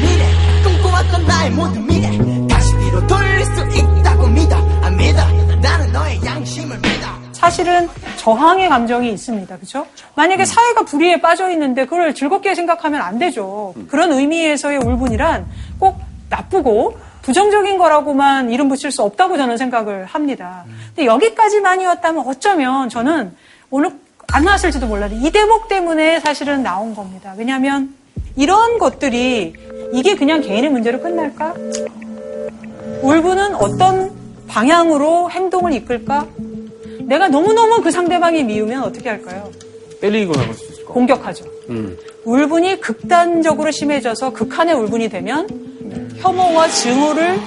[0.00, 0.24] 미래
[0.62, 2.10] 꿈꿔왔던 나의 모든 미래
[2.48, 5.20] 다시 뒤로 돌릴 수 있다고 믿어 안 믿어
[5.60, 9.56] 나는 너의 양심을 믿어 사실은 저항의 감정이 있습니다.
[9.56, 9.86] 그렇죠?
[10.14, 13.74] 만약에 사회가 불의에 빠져 있는데 그걸 즐겁게 생각하면 안 되죠.
[13.88, 15.46] 그런 의미에서의 울분이란
[15.78, 20.64] 꼭 나쁘고 부정적인 거라고만 이름 붙일 수 없다고 저는 생각을 합니다.
[20.94, 23.34] 근데 여기까지만이었다면 어쩌면 저는
[23.70, 23.90] 오늘
[24.32, 27.34] 안 나왔을지도 몰라도 이 대목 때문에 사실은 나온 겁니다.
[27.36, 27.94] 왜냐하면
[28.34, 29.54] 이런 것들이
[29.92, 31.54] 이게 그냥 개인의 문제로 끝날까?
[33.02, 34.10] 울분은 어떤
[34.48, 36.26] 방향으로 행동을 이끌까?
[37.06, 39.50] 내가 너무너무 그 상대방이 미우면 어떻게 할까요?
[40.00, 41.44] 때리거나 그럴 수 있을 것 공격하죠.
[41.70, 41.96] 음.
[42.24, 45.48] 울분이 극단적으로 심해져서 극한의 울분이 되면
[46.16, 47.38] 혐오와 증오를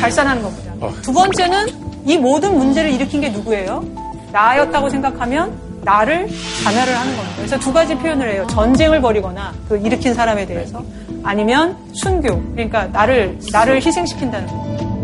[0.00, 0.74] 발산하는 겁니다.
[1.02, 1.68] 두 번째는
[2.04, 3.84] 이 모든 문제를 일으킨 게 누구예요?
[4.32, 6.28] 나였다고 생각하면 나를
[6.64, 7.36] 자멸을 하는 겁니다.
[7.36, 8.46] 그래서 두 가지 표현을 해요.
[8.50, 10.84] 전쟁을 벌이거나 그 일으킨 사람에 대해서
[11.22, 12.52] 아니면 순교.
[12.52, 14.95] 그러니까 나를 나를 희생시킨다는 거.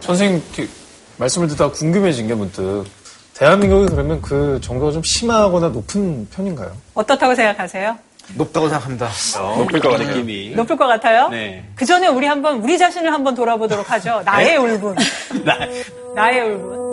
[0.00, 0.68] 선생님 그
[1.18, 2.84] 말씀을 듣다가 궁금해진 게 문득
[3.34, 6.72] 대한민국이 그러면 그 정도가 좀 심하거나 높은 편인가요?
[6.94, 7.96] 어떻다고 생각하세요?
[8.36, 9.08] 높다고 생각합니다.
[9.58, 10.08] 높을 것 같아요.
[10.08, 10.50] 느낌이.
[10.54, 11.28] 높을 것 같아요?
[11.30, 11.64] 네.
[11.74, 14.22] 그 전에 우리 한번 우리 자신을 한번 돌아보도록 하죠.
[14.24, 14.94] 나의 울분.
[15.44, 15.58] 나-
[16.14, 16.89] 나의 울분.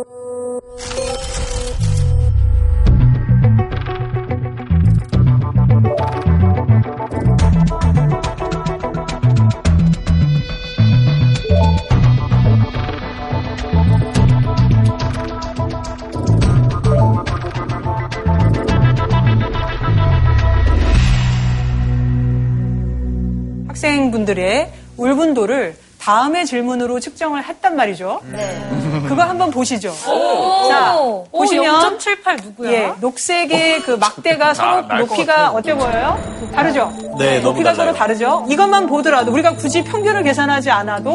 [23.87, 28.21] 학생분들의 울분도를 다음의 질문으로 측정을 했단 말이죠.
[29.07, 29.93] 그거 한번 보시죠.
[30.69, 32.71] 자, 오, 보시면 0.78 누구야?
[32.71, 35.51] 예, 녹색의 그 막대가 서로 날것 높이가.
[35.51, 36.17] 어때 보여요?
[36.53, 36.91] 다르죠?
[37.19, 37.73] 네, 너무 높이가.
[37.73, 38.45] 서로 다르죠?
[38.49, 41.11] 이것만 보더라도 우리가 굳이 평균을 계산하지 않아도.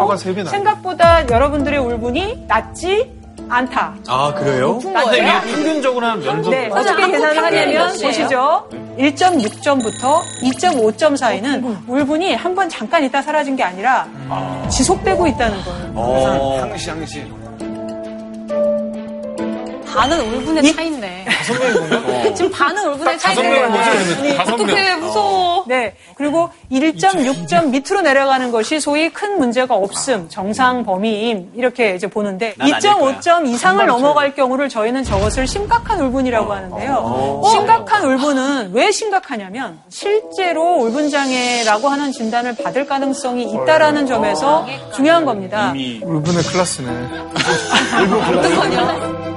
[0.51, 3.22] 생각보다 여러분들의 울분이 낮지
[3.57, 3.95] 않다.
[4.09, 4.79] 아, 그래요?
[4.79, 8.69] 근데 이게 평균적으로 한 면적 네, 어떻게 계산을 하냐면 보시죠.
[8.99, 14.07] 1.6점부터 2.5점 사이는 울분이 한 번 잠깐 있다 사라진 게 아니라
[14.71, 15.93] 지속되고 있다는 거예요.
[15.95, 16.59] 어.
[16.61, 17.42] 항시 항시.
[19.95, 21.27] 반은 울분의 차이네.
[22.35, 23.61] 지금 반은 울분의 다섯 차이네.
[23.61, 24.37] 명은 뭐지 그러면?
[24.37, 24.65] 다섯 명.
[24.67, 25.65] 어떻게 무서워.
[25.67, 25.95] 네.
[26.17, 32.93] 그리고 1.6점 밑으로 내려가는 것이 소위 큰 문제가 없음, 정상 범위임, 이렇게 이제 보는데, 난안될
[32.93, 33.19] 거야.
[33.19, 36.95] 2.5점 이상을 넘어갈 경우를 저희는 저것을 심각한 울분이라고 하는데요.
[36.99, 37.43] 어.
[37.51, 45.73] 심각한 울분은 왜 심각하냐면, 실제로 울분장애라고 하는 진단을 받을 가능성이 있다라는 점에서 중요한 겁니다.
[46.03, 46.89] 울분의 클래스네.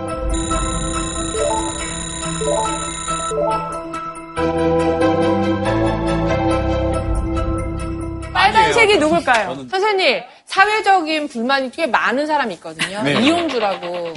[8.34, 9.56] 빨간색이 누굴까요?
[9.70, 13.02] 선생님, 사회적인 불만이 꽤 많은 사람이 있거든요.
[13.04, 13.14] 네.
[13.22, 14.14] 이용주라고.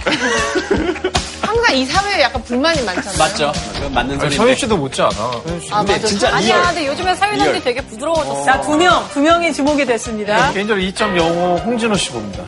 [1.40, 3.18] 항상 이 사회에 약간 불만이 많잖아요.
[3.18, 3.52] 맞죠?
[3.74, 4.36] 그건 맞는 소리인데.
[4.36, 5.14] 서윤 씨도 못지 않아.
[5.70, 6.06] 아, 맞아.
[6.06, 6.66] 진짜 아니야, real.
[6.66, 8.44] 근데 요즘에 사회자들이 되게 부드러워졌어.
[8.44, 10.52] 자, 두 명, 두 명이 지목이 됐습니다.
[10.52, 12.44] 개인적으로 2.05 홍진호 씨 봅니다.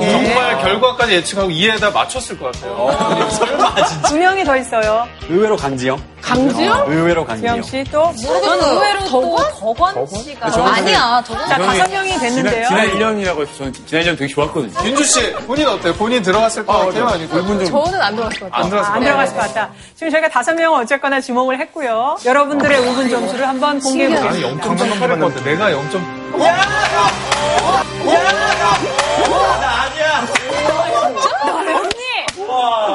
[0.00, 0.10] 예.
[0.10, 3.28] 정말 결과까지 예측하고 이해에다 맞췄을 것 같아요.
[3.30, 4.08] 설마 진짜.
[4.08, 5.06] 두 명이 더 있어요.
[5.28, 6.00] 의외로 강지영.
[6.20, 6.84] 강지영?
[6.88, 7.62] 의외로 강지영.
[7.62, 8.12] 지영 씨 또.
[8.16, 10.46] 저는 의외로 또 덕원 씨가.
[10.74, 12.66] 아니야, 저건 자, 다섯 명이 됐는데요.
[12.68, 14.86] 지난 1년이라고 해서 저는 지난 1년 되게 좋았거든요.
[14.86, 15.94] 윤주 씨, 본인 어때요?
[15.94, 17.06] 본인 들어갔을 것 같아요?
[17.06, 17.36] 아니고?
[17.36, 18.64] 울분 좀 저는 안 들어갔을 것 같아요.
[18.64, 19.70] 안 들어갔을 안것 들어갔을 것 같다.
[19.94, 22.16] 지금 저희가 다섯 명은 어쨌거나 지목을 했고요.
[22.24, 24.74] 여러분들의 울분 점수를 한번 공개해 아니, 보겠습니다.
[24.74, 25.44] 0.3 받을 것 같아.
[25.44, 25.88] 내가 0.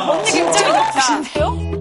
[0.10, 1.74] 언니 굉장히 높으신데요?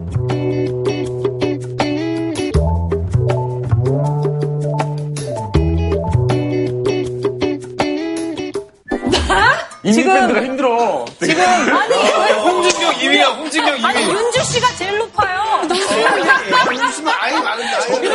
[9.85, 11.05] 인디 밴드가 힘들어.
[11.19, 13.85] 되게 지금 아니 홍진경 2위야, 홍진경 2위.
[13.85, 15.43] 아니, 윤주 씨가 제일 높아요.
[15.63, 18.09] 무슨 아이 많은데 아이 자, 지금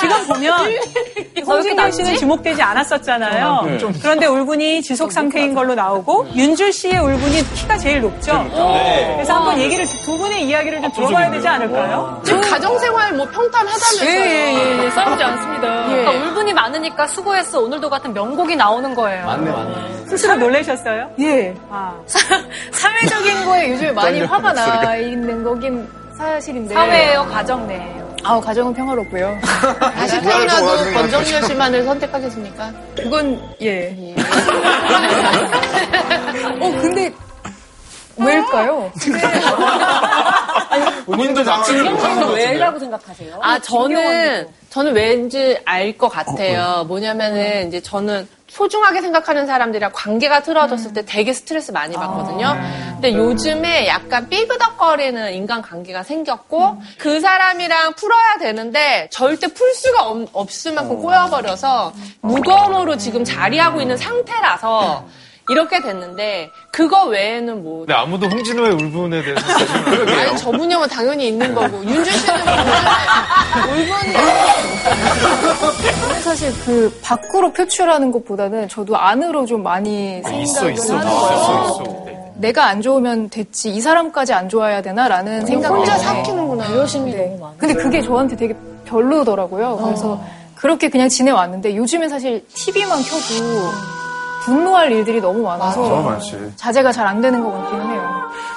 [0.00, 0.66] 지금 보면
[1.50, 3.62] 홍진경 씨는 지목되지 않았었잖아요.
[3.66, 3.78] 네.
[3.78, 8.32] 좀- 그런데 울분이 지속 상태인 걸로 나오고 윤주 씨의 울분이 키가 제일 높죠.
[8.54, 9.12] 네.
[9.16, 12.20] 그래서 한번 얘기를 두 분의 이야기를 좀 들어봐야 되지 않을까요?
[12.24, 14.08] 지금 가정생활 뭐 평탄하다면서요.
[14.08, 14.90] 예, 예, 예, 예.
[14.90, 15.92] 싸우지 않습니다.
[15.92, 16.04] 예.
[16.04, 17.60] 그러니까 울분이 많으니까 수고했어.
[17.60, 19.26] 오늘도 같은 명곡이 나오는 거예요.
[19.26, 19.74] 맞네, 맞네.
[20.06, 21.10] 스스로 놀라셨어요?
[21.20, 21.54] 예.
[21.70, 21.94] 아.
[22.72, 24.96] 사회적인 거에 요즘에 많이 화가 나.
[24.96, 25.86] 있는 거긴
[26.16, 26.74] 사실인데.
[26.74, 27.99] 사회예요, 가정 내예요.
[28.22, 29.38] 아우, 가정은 평화롭고요.
[29.80, 32.72] 다시 태어나도 권정열 씨만을 선택하겠습니까?
[32.96, 34.14] 그건, 예.
[36.60, 37.12] 어, 근데,
[38.18, 38.92] 왜일까요?
[41.06, 43.38] 본인도 지금 왜라고 생각하세요?
[43.40, 46.84] 아, 저는, 저는 왠지 알 것 같아요.
[46.86, 52.56] 뭐냐면은, 이제 저는 소중하게 생각하는 사람들이랑 관계가 틀어졌을 때 되게 스트레스 많이 받거든요.
[52.92, 60.28] 근데 요즘에 약간 삐그덕거리는 인간 관계가 생겼고, 그 사람이랑 풀어야 되는데, 절대 풀 수가 없,
[60.32, 65.06] 없을 만큼 꼬여버려서, 무거움으로 지금 자리하고 있는 상태라서,
[65.48, 69.40] 이렇게 됐는데, 그거 외에는 뭐, 근데 아무도 홍진호의 울분에 대해서
[70.20, 72.40] 아니, 저 분야면 당연히 있는 거고, 윤준 씨는
[73.68, 74.12] 울분이
[76.00, 80.96] 저는 사실 그 밖으로 표출하는 것보다는 저도 안으로 좀 많이 생각을 있어, 있어.
[80.96, 81.64] 하는 있어, 거예요.
[81.64, 82.10] 있어.
[82.36, 86.22] 내가 안 좋으면 됐지 이 사람까지 안 좋아야 되나라는 생각 혼자 때문에.
[86.22, 86.66] 삭히는구나.
[86.70, 87.54] 의심이 너무 많아.
[87.58, 88.54] 근데 그게 저한테 되게
[88.86, 89.76] 별로더라고요.
[89.84, 90.22] 그래서
[90.54, 93.70] 그렇게 그냥 지내왔는데 요즘엔 사실 TV만 켜도
[94.44, 95.82] 분노할 일들이 너무 많아서.
[96.56, 98.02] 자제가 잘 안 되는 것 같기는 해요.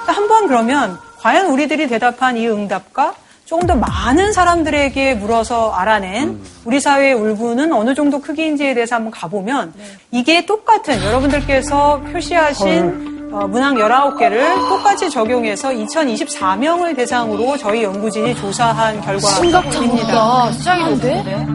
[0.06, 6.80] 한 번 그러면 과연 우리들이 대답한 이 응답과 조금 더 많은 사람들에게 물어서 알아낸 우리
[6.80, 9.74] 사회의 울분은 어느 정도 크기인지에 대해서 한번 가보면
[10.10, 19.62] 이게 똑같은 여러분들께서 표시하신 어, 문항 19개를 똑같이 적용해서 2024명을 대상으로 저희 연구진이 조사한 결과입니다.
[19.62, 20.52] 심각합니다.
[20.52, 21.46] 시작인데?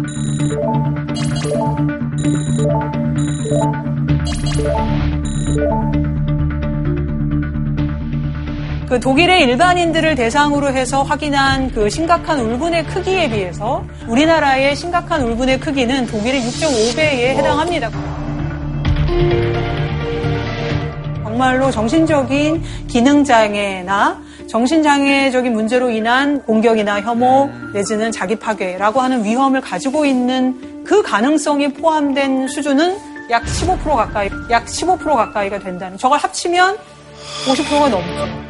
[8.90, 16.08] 그 독일의 일반인들을 대상으로 해서 확인한 그 심각한 울분의 크기에 비해서 우리나라의 심각한 울분의 크기는
[16.08, 17.92] 독일의 6.5배에 해당합니다.
[21.24, 30.84] 정말로 정신적인 기능장애나 정신장애적인 문제로 인한 공격이나 혐오 내지는 자기 파괴라고 하는 위험을 가지고 있는
[30.84, 32.98] 그 가능성이 포함된 수준은
[33.30, 35.98] 약 15% 가까이, 약 15% 가까이가 된다는.
[35.98, 36.78] 저걸 합치면
[37.46, 38.50] 50%가 넘죠.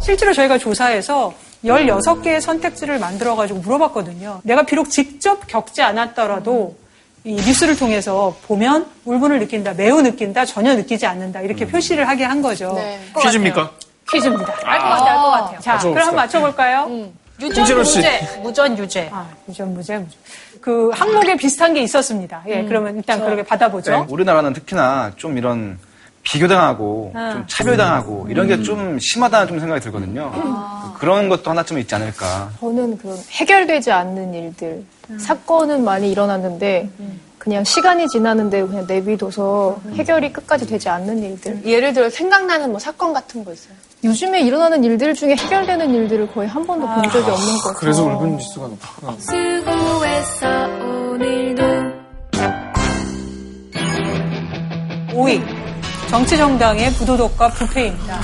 [0.00, 1.32] 실제로 저희가 조사해서
[1.64, 4.40] 16개의 선택지를 만들어가지고 물어봤거든요.
[4.44, 6.76] 내가 비록 직접 겪지 않았더라도
[7.24, 12.40] 이 뉴스를 통해서 보면 울분을 느낀다, 매우 느낀다, 전혀 느끼지 않는다 이렇게 표시를 하게 한
[12.40, 12.72] 거죠.
[12.74, 13.00] 네.
[13.20, 13.72] 퀴즈입니까?
[14.10, 14.52] 퀴즈입니다.
[14.64, 15.60] 알 것 같아요, 알 것 같아요.
[15.60, 15.90] 자, 맞춰봅시다.
[15.90, 17.10] 그럼 한번 맞춰볼까요?
[17.40, 17.98] 유전 홍진호 씨.
[17.98, 19.10] 무죄, 무전 유죄.
[19.12, 20.16] 아, 무전 무죄, 무죄.
[20.60, 22.42] 그 항목에 비슷한 게 있었습니다.
[22.48, 23.90] 예, 그러면 일단 그렇게 받아보죠.
[23.92, 25.78] 네, 우리나라는 특히나 좀 이런
[26.22, 27.32] 비교당하고 아.
[27.32, 30.32] 좀 차별당하고 이런 게 좀 심하다는 좀 생각이 들거든요.
[30.98, 32.50] 그런 것도 하나쯤은 있지 않을까.
[32.58, 34.84] 저는 그런 해결되지 않는 일들
[35.20, 36.88] 사건은 많이 일어났는데
[37.38, 42.80] 그냥 시간이 지나는 대로 그냥 내비둬서 해결이 끝까지 되지 않는 일들 예를 들어 생각나는 뭐
[42.80, 43.74] 사건 같은 거 있어요?
[44.04, 47.74] 요즘에 일어나는 일들 중에 해결되는 일들을 거의 한 번도 본 적이 없는 것 같아요.
[47.78, 49.16] 그래서 울분 지수가 높구나.
[49.18, 50.66] 수고했어
[51.10, 51.62] 오늘도
[55.12, 55.42] 5위.
[56.10, 58.20] 정치정당의 부도덕과 부패입니다.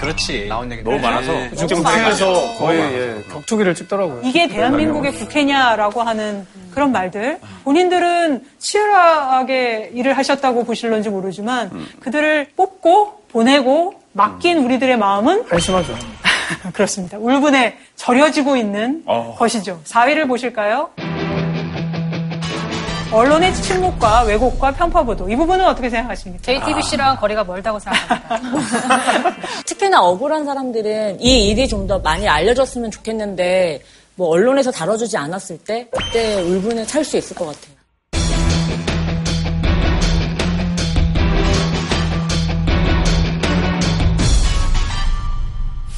[0.00, 0.46] 그렇지.
[0.48, 1.32] 나온 얘기 너무 많아서.
[1.56, 4.20] 지금 국회에서 거의 예, 격투기를 찍더라고요.
[4.22, 7.40] 이게 대한민국의 국회냐라고 하는 그런 말들.
[7.64, 15.94] 본인들은 치열하게 일을 하셨다고 보실런지 모르지만 그들을 뽑고 보내고 맡긴 우리들의 마음은 한심하죠.
[16.72, 17.18] 그렇습니다.
[17.18, 19.36] 울분에 절여지고 있는 어.
[19.38, 19.80] 것이죠.
[19.84, 20.90] 4위를 보실까요?
[23.12, 25.28] 언론의 침묵과 왜곡과 편파 보도.
[25.28, 26.42] 이 부분은 어떻게 생각하십니까?
[26.42, 29.36] JTBC랑 거리가 멀다고 생각합니다.
[29.64, 33.80] 특히나 억울한 사람들은 이 일이 좀 더 많이 알려졌으면 좋겠는데
[34.16, 37.75] 뭐 언론에서 다뤄주지 않았을 때 그때 울분을 찰수 있을 것 같아요.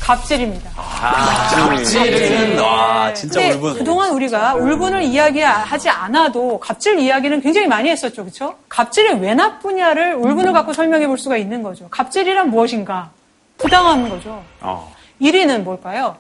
[0.09, 0.71] 갑질입니다.
[0.71, 3.75] 갑질은, 와, 진짜 울분.
[3.75, 8.23] 그동안 우리가 울분을 이야기하지 않아도 갑질 이야기는 굉장히 많이 했었죠.
[8.23, 8.55] 그렇죠?
[8.71, 11.89] 갑질이 왜 나쁘냐를 울분을 갖고 설명해 볼 수가 있는 거죠.
[11.91, 13.11] 갑질이란 무엇인가?
[13.59, 14.43] 부당한 거죠.
[14.63, 14.91] 어.
[15.21, 16.17] 1위는 뭘까요?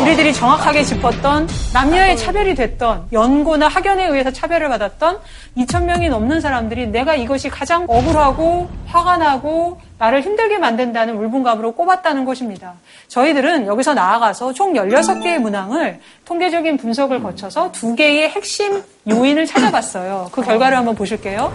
[0.00, 5.18] 우리들이 정확하게 짚었던 남녀의 차별이 됐던 연고나 학연에 의해서 차별을 받았던
[5.56, 12.74] 2,000명이 넘는 사람들이 내가 이것이 가장 억울하고 화가 나고 나를 힘들게 만든다는 울분감으로 꼽았다는 것입니다.
[13.08, 20.28] 저희들은 여기서 나아가서 총 16개의 문항을 통계적인 분석을 거쳐서 두 개의 핵심 요인을 찾아봤어요.
[20.32, 21.52] 그 결과를 한번 보실게요.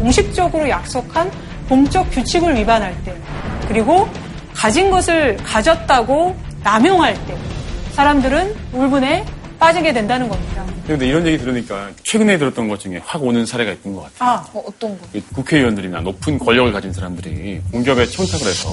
[0.00, 1.30] 공식적으로 약속한
[1.68, 3.14] 공적 규칙을 위반할 때,
[3.68, 4.08] 그리고
[4.54, 7.36] 가진 것을 가졌다고 남용할 때,
[7.92, 9.24] 사람들은 울분에
[9.58, 10.64] 빠지게 된다는 겁니다.
[10.86, 14.30] 근데 이런 얘기 들으니까 최근에 들었던 것 중에 확 오는 사례가 있던 것 같아요.
[14.30, 15.06] 아, 어 떤 거?
[15.34, 18.68] 국회의원들이나 높은 권력을 가진 사람들이 공기업에 청탁을 해서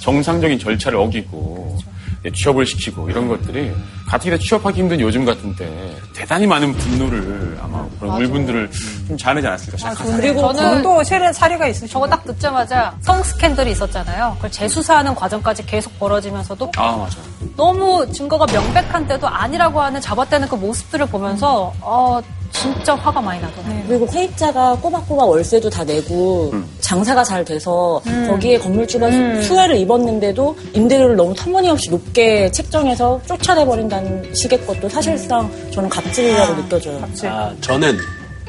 [0.00, 1.91] 정상적인 절차를 어기고 예,
[2.30, 3.72] 취업을 시키고 이런 것들이
[4.06, 8.70] 가뜩이나 취업하기 힘든 요즘 같은 때 대단히 많은 분노를 아마 그런 울분들을
[9.08, 10.16] 좀 자아내지 않았을까 생각합니다.
[10.20, 11.92] 그리고 저는 또 세례 사례가 있으시죠.
[11.92, 14.34] 저거 딱 듣자마자 성 스캔들이 있었잖아요.
[14.36, 17.18] 그걸 재수사하는 과정까지 계속 벌어지면서도 아 맞아.
[17.56, 22.20] 너무 증거가 명백한데도 아니라고 하는 잡아떼는 그 모습들을 보면서 어,
[22.52, 23.82] 진짜 화가 많이 나더라고요.
[23.88, 28.28] 그리고 세입자가 꼬박꼬박 월세도 다 내고 장사가 잘 돼서 음.
[28.28, 29.42] 거기에 건물주가 음.
[29.42, 37.02] 수혜를 입었는데도 임대료를 너무 터무니없이 높게 책정해서 쫓아내버린다는 식의 것도 사실상 저는 갑질이라고 느껴져요.
[37.24, 37.96] 아, 저는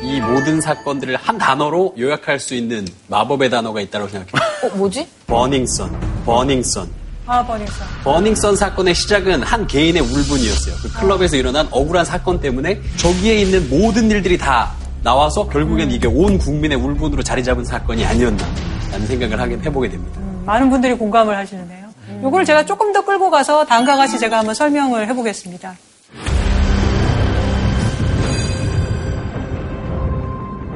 [0.01, 4.49] 이 모든 사건들을 한 단어로 요약할 수 있는 마법의 단어가 있다고 생각해요.
[4.63, 5.07] 어, 뭐지?
[5.27, 7.02] 버닝썬, 버닝썬.
[7.25, 7.88] 아, 버닝썬.
[8.03, 10.75] 버닝썬 사건의 시작은 한 개인의 울분이었어요.
[10.81, 14.71] 그 클럽에서 일어난 억울한 사건 때문에 저기에 있는 모든 일들이 다
[15.03, 18.45] 나와서 결국엔 이게 온 국민의 울분으로 자리 잡은 사건이 아니었나
[18.91, 20.19] 라는 생각을 하게 해보게 됩니다.
[20.45, 21.83] 많은 분들이 공감을 하시는데요.
[22.27, 25.75] 이걸 제가 조금 더 끌고 가서 다음과 같이 제가 한번 설명을 해보겠습니다.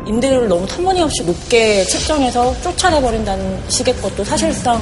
[0.07, 4.81] 임대료를 너무 터무니없이 높게 책정해서 쫓아내버린다는 식의 것도 사실상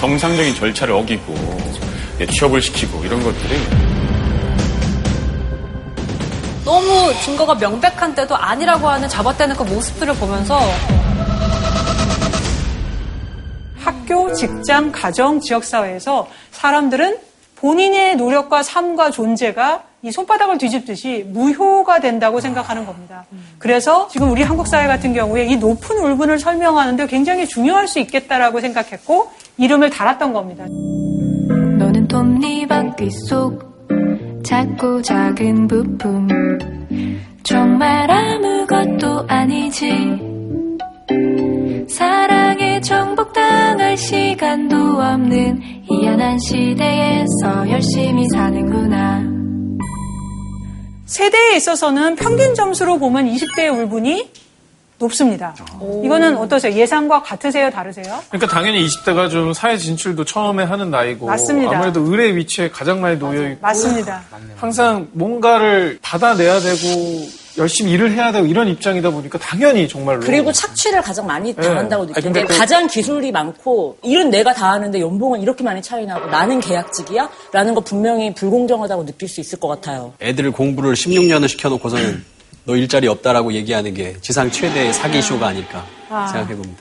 [0.00, 1.34] 정상적인 절차를 어기고
[2.20, 3.54] 예, 취업을 시키고 이런 것들이.
[6.64, 10.58] 너무 증거가 명백한데도 아니라고 하는 잡아떼는 그 모습들을 보면서
[13.78, 17.18] 학교, 직장, 가정, 지역사회에서 사람들은
[17.56, 23.26] 본인의 노력과 삶과 존재가 이 손바닥을 뒤집듯이 무효가 된다고 생각하는 겁니다.
[23.58, 28.60] 그래서 지금 우리 한국 사회 같은 경우에 이 높은 울분을 설명하는데 굉장히 중요할 수 있겠다라고
[28.60, 30.64] 생각했고 이름을 달았던 겁니다.
[31.78, 33.70] 너는 톱니바퀴 속
[34.42, 36.28] 작고 작은 부품
[37.42, 40.30] 정말 아무것도 아니지
[41.88, 49.39] 사랑에 정복당할 시간도 없는 희한한 시대에서 열심히 사는구나
[51.10, 54.30] 세대에 있어서는 평균 점수로 보면 20대의 울분이
[55.00, 55.54] 높습니다.
[56.04, 56.72] 이거는 어떠세요?
[56.76, 57.70] 예상과 같으세요?
[57.70, 58.20] 다르세요?
[58.28, 61.76] 그러니까 당연히 20대가 좀 사회 진출도 처음에 하는 나이고 맞습니다.
[61.76, 64.22] 아무래도 의뢰 위치에 가장 많이 놓여 있고 맞습니다.
[64.56, 67.26] 항상 뭔가를 받아내야 되고
[67.58, 71.62] 열심히 일을 해야 되고 이런 입장이다 보니까 당연히 정말로 그리고 착취를 가장 많이 네.
[71.62, 75.64] 당한다고 아니, 느끼는 근데 게 그- 가장 기술이 많고 일은 내가 다 하는데 연봉은 이렇게
[75.64, 77.28] 많이 차이 나고 나는 계약직이야?
[77.52, 80.12] 라는 거 분명히 불공정하다고 느낄 수 있을 것 같아요.
[80.20, 82.22] 애들 공부를 16년을 시켜놓고서는
[82.64, 86.26] 너 일자리 없다라고 얘기하는 게 지상 최대의 사기 이슈가 아닐까 아.
[86.26, 86.80] 생각해 봅니다.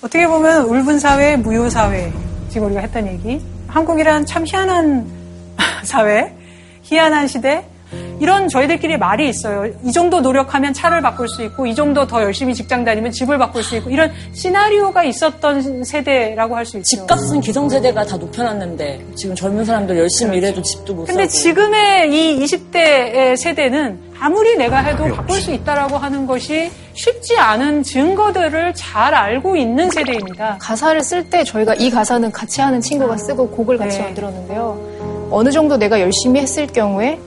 [0.00, 2.12] 어떻게 보면 울분 사회, 무효 사회
[2.48, 5.06] 지금 우리가 했던 얘기 한국이란 참 희한한
[5.84, 6.34] 사회,
[6.82, 7.64] 희한한 시대
[8.20, 9.72] 이런 저희들끼리 말이 있어요.
[9.84, 13.62] 이 정도 노력하면 차를 바꿀 수 있고 이 정도 더 열심히 직장 다니면 집을 바꿀
[13.62, 16.84] 수 있고 이런 시나리오가 있었던 세대라고 할 수 있죠.
[16.84, 22.44] 집값은 기성세대가 다 높여놨는데 지금 젊은 사람들 열심히 일해도 집도 못 근데 사고 지금의 이
[22.44, 29.56] 20대의 세대는 아무리 내가 해도 바꿀 수 있다라고 하는 것이 쉽지 않은 증거들을 잘 알고
[29.56, 30.58] 있는 세대입니다.
[30.60, 34.04] 가사를 쓸 때 저희가 이 가사는 같이 하는 친구가 쓰고 곡을 같이 네.
[34.04, 35.28] 만들었는데요.
[35.30, 37.18] 어느 정도 내가 열심히 했을 경우에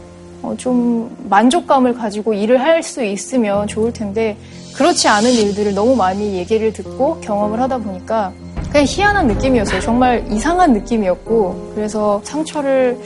[0.41, 4.35] 어, 좀 만족감을 가지고 일을 할 수 있으면 좋을 텐데
[4.75, 8.31] 그렇지 않은 일들을 너무 많이 얘기를 듣고 경험을 하다 보니까
[8.71, 9.81] 그냥 희한한 느낌이었어요.
[9.81, 12.97] 정말 이상한 느낌이었고 그래서 상처를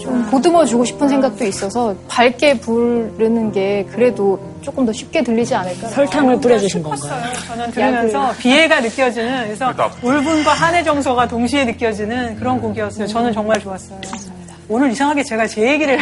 [0.00, 5.88] 좀 보듬어 주고 싶은 생각도 있어서 밝게 부르는 게 그래도 조금 더 쉽게 들리지 않을까.
[5.88, 7.22] 설탕을 뿌려주신 건가요?
[7.48, 13.06] 저는 들으면서 비애가 느껴지는 그래서 그러니까 울분과 한의 정서가 동시에 느껴지는 그런 곡이었어요.
[13.06, 13.98] 저는 정말 좋았어요.
[14.68, 15.98] 오늘 이상하게 제가 제 얘기를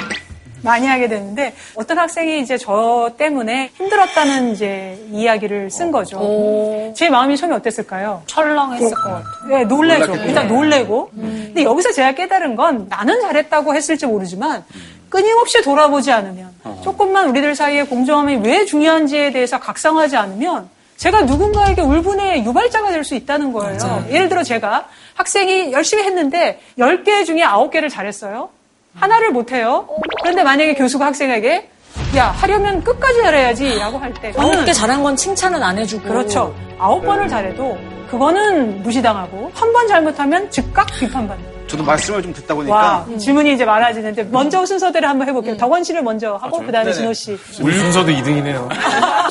[0.64, 6.92] 많이 하게 됐는데 어떤 학생이 이제 저 때문에 힘들었다는 이제 이야기를 쓴 거죠.
[6.96, 8.22] 제 마음이 처음에 어땠을까요?
[8.27, 9.24] 철렁했을 것 같아요.
[9.48, 10.07] 네, 놀래죠.
[10.07, 10.29] 놀랐겠네요.
[10.29, 11.11] 일단 놀래고.
[11.14, 14.64] 근데 여기서 제가 깨달은 건 나는 잘했다고 했을지 모르지만
[15.11, 16.50] 끊임없이 돌아보지 않으면
[16.83, 23.14] 조금만 우리들 사이에 공정함이 왜 중요한지에 대해서 각성하지 않으면 제가 누군가에게 울분의 유발자가 될 수
[23.14, 23.77] 있다는 거예요.
[23.83, 24.05] 맞아요.
[24.11, 28.48] 예를 들어 제가 학생이 열심히 했는데 10개 중에 9개를 잘했어요.
[28.95, 29.87] 하나를 못해요.
[30.23, 31.69] 그런데 만약에 교수가 학생에게
[32.17, 36.55] 야 하려면 끝까지 잘해야지 라고 할 때 아홉 개 잘한 건 칭찬은 안 해주고 그렇죠.
[36.79, 37.77] 아홉 번을 잘해도
[38.11, 43.65] 그거는 무시당하고 한 번 잘못하면 즉각 비판받는 저도 말씀을 좀 듣다 보니까 와 질문이 이제
[43.65, 45.57] 많아지는데 먼저 순서대로 한번 해볼게요.
[45.57, 46.92] 덕원 씨를 먼저 하고 그 다음에 네네.
[46.92, 47.38] 진호 씨.
[47.61, 48.69] 우리 순서도 2등이네요.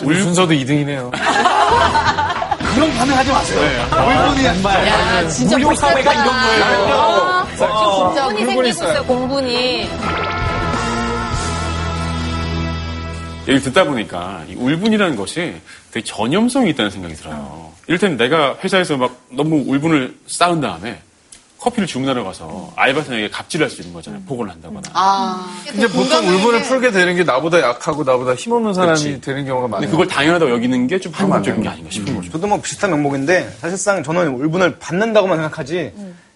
[0.03, 1.11] 우리 순서도 2등이네요.
[2.73, 3.85] 그런 반응하지 마세요.
[3.91, 7.42] 울분이 정말 야, 진짜 무료 사회가 이런 거예요.
[7.59, 8.69] 아, 어, 공분이.
[8.69, 9.87] 있어요, 공분이.
[13.41, 15.55] 얘기를 듣다 보니까 이 울분이라는 것이
[15.91, 17.71] 되게 전염성이 있다는 생각이 들어요.
[17.87, 21.01] 이를테면 내가 회사에서 막 너무 울분을 쌓은 다음에
[21.59, 24.21] 커피를 주문하러 가서 알바생에게 갑질할 수 있는 거잖아요.
[24.27, 24.81] 복원을 한다거나.
[24.93, 25.45] 아.
[25.69, 29.21] 근데 보통 울분을 풀게 되는 게 나보다 약하고 나보다 힘없는 사람이 그렇지.
[29.21, 29.81] 되는 경우가 많아요.
[29.81, 32.31] 근데 그걸 당연하다고 여기는 게 좀 한국적인 게 아닌가 싶은 거죠.
[32.31, 35.93] 저도 뭐 비슷한 명목인데 사실상 저는 울분을 받는다고만 생각하지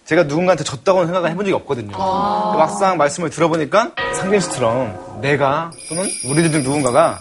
[0.08, 1.92] 제가 누군가한테 졌다고는 생각을 해본 적이 없거든요.
[1.98, 2.54] 아.
[2.56, 7.18] 막상 말씀을 들어보니까 상진 씨처럼 내가 또는 우리들 중 누군가가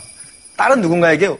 [0.55, 1.37] 다른 누군가에게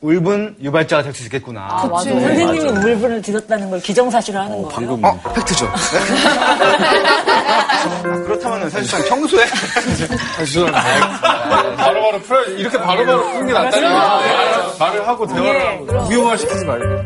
[0.00, 1.66] 울분 유발자가 될 수 있겠구나.
[1.70, 2.08] 아, 맞아.
[2.08, 4.68] 선생님이 울분을 드렸다는 걸 기정사실을 하는 거예요.
[4.68, 5.66] 방금 어, 팩트죠.
[5.68, 5.76] 아,
[8.24, 10.82] 그렇다면 사실상 평소에 아, 죄송합니다.
[11.76, 14.22] 바로바로 풀어 이렇게 바로바로 푸는 게 낫다니까.
[14.78, 17.04] 말을 하고 대화를 하고 위험화시키지 말고.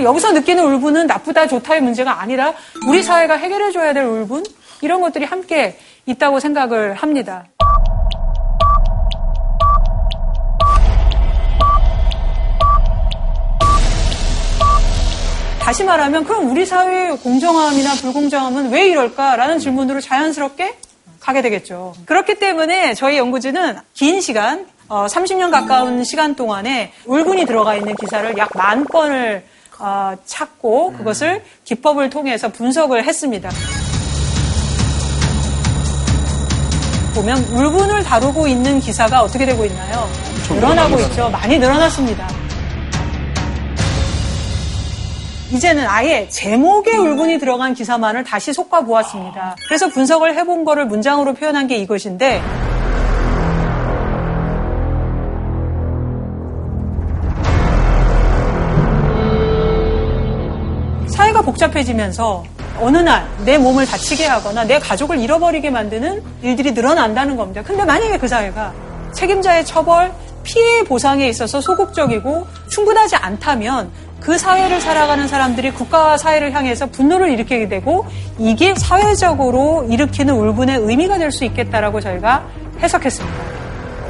[0.00, 2.54] 그 여기서 느끼는 울분은 나쁘다 좋다의 문제가 아니라
[2.88, 4.42] 우리 사회가 해결해줘야 될 울분
[4.80, 7.44] 이런 것들이 함께 있다고 생각을 합니다.
[15.60, 20.76] 다시 말하면 그럼 우리 사회의 공정함이나 불공정함은 왜 이럴까라는 질문으로 자연스럽게
[21.20, 21.92] 가게 되겠죠.
[22.06, 28.48] 그렇기 때문에 저희 연구진은 긴 시간, 30년 가까운 시간 동안에 울분이 들어가 있는 기사를 약
[28.56, 29.49] 만 건을 어,
[30.24, 33.50] 찾고 그것을 기법을 통해서 분석을 했습니다.
[37.14, 40.08] 보면 울분을 다루고 있는 기사가 어떻게 되고 있나요?
[40.48, 41.28] 늘어나고 있죠.
[41.30, 42.28] 많이 늘어났습니다.
[45.52, 49.56] 이제는 아예 제목에 울분이 들어간 기사만을 다시 속아 보았습니다.
[49.66, 52.40] 그래서 분석을 해본 거를 문장으로 표현한 게 이것인데
[61.50, 62.44] 복잡해지면서
[62.80, 67.62] 어느 날 내 몸을 다치게 하거나 내 가족을 잃어버리게 만드는 일들이 늘어난다는 겁니다.
[67.62, 68.72] 근데 만약에 그 사회가
[69.12, 73.90] 책임자의 처벌, 피해 보상에 있어서 소극적이고 충분하지 않다면
[74.20, 78.06] 그 사회를 살아가는 사람들이 국가와 사회를 향해서 분노를 일으키게 되고
[78.38, 82.44] 이게 사회적으로 일으키는 울분의 의미가 될 수 있겠다라고 저희가
[82.80, 83.38] 해석했습니다.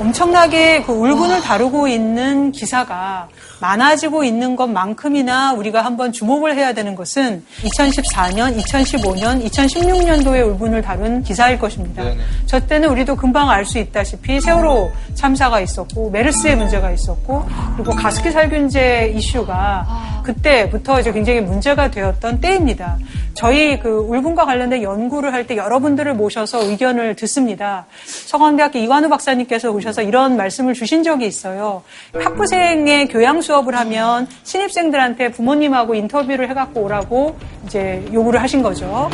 [0.00, 3.28] 엄청나게 그 울분을 다루고 있는 기사가
[3.60, 11.58] 많아지고 있는 것만큼이나 우리가 한번 주목을 해야 되는 것은 2014년, 2015년, 2016년도에 울분을 다룬 기사일
[11.58, 12.02] 것입니다.
[12.46, 17.44] 저 때는 우리도 금방 알 수 있다시피 세월호 참사가 있었고 메르스의 문제가 있었고
[17.76, 19.86] 그리고 가습기 살균제 이슈가
[20.24, 22.98] 그때부터 이제 굉장히 문제가 되었던 때입니다.
[23.34, 27.86] 저희 그 울분과 관련된 연구를 할 때 여러분들을 모셔서 의견을 듣습니다.
[28.04, 31.82] 서강대학교 이관우 박사님께서 오셔서 이런 말씀을 주신 적이 있어요.
[32.12, 39.10] 학부생의 교양 수 업을 하면 신입생들한테 부모님하고 인터뷰를 해갖고 오라고 이제 요구를 하신 거죠.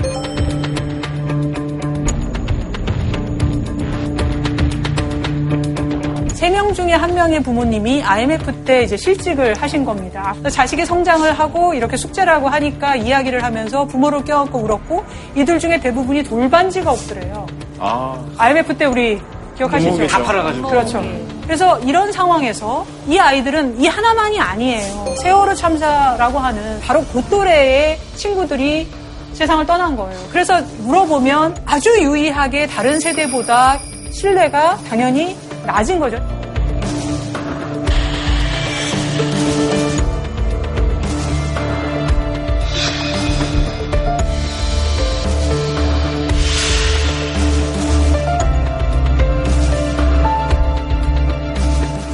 [6.36, 10.34] 세명 중에 한 명의 부모님이 IMF 때 이제 실직을 하신 겁니다.
[10.48, 16.90] 자식이 성장을 하고 이렇게 숙제라고 하니까 이야기를 하면서 부모를 껴안고 울었고 이들 중에 대부분이 돌반지가
[16.90, 17.46] 없더래요.
[17.78, 18.22] 아.
[18.36, 19.18] IMF 때 우리
[19.56, 20.06] 기억하시죠?
[20.06, 20.68] 다 팔아가지고.
[20.68, 21.02] 그렇죠.
[21.46, 25.14] 그래서 이런 상황에서 이 아이들은 이 하나만이 아니에요.
[25.16, 28.88] 세월호 참사라고 하는 바로 그 또래의 친구들이
[29.32, 30.18] 세상을 떠난 거예요.
[30.30, 33.78] 그래서 물어보면 아주 유의하게 다른 세대보다
[34.10, 35.36] 신뢰가 당연히
[35.66, 36.45] 낮은 거죠.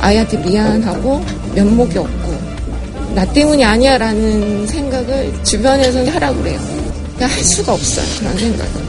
[0.03, 1.25] 아이한테 미안하고
[1.55, 2.33] 면목이 없고
[3.15, 6.59] 나 때문이 아니야 라는 생각을 주변에서는 하라고 그래요.
[7.15, 8.05] 그냥 할 수가 없어요.
[8.19, 8.83] 그런 생각은.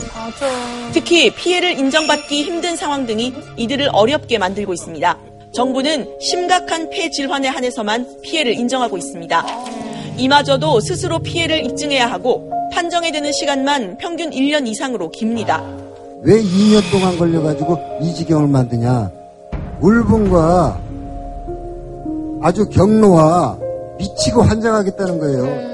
[0.92, 5.18] 특히 피해를 인정받기 힘든 상황 등이 이들을 어렵게 만들고 있습니다.
[5.54, 9.46] 정부는 심각한 폐 질환에 한해서만 피해를 인정하고 있습니다.
[10.18, 15.64] 이마저도 스스로 피해를 입증해야 하고 판정에 드는 시간만 평균 1년 이상으로 깁니다.
[16.24, 19.12] 왜 2년 동안 걸려가지고 이 지경을 만드냐?
[19.80, 20.93] 울분과
[22.44, 23.58] 아주 경로와
[23.98, 25.74] 미치고 환장하겠다는 거예요.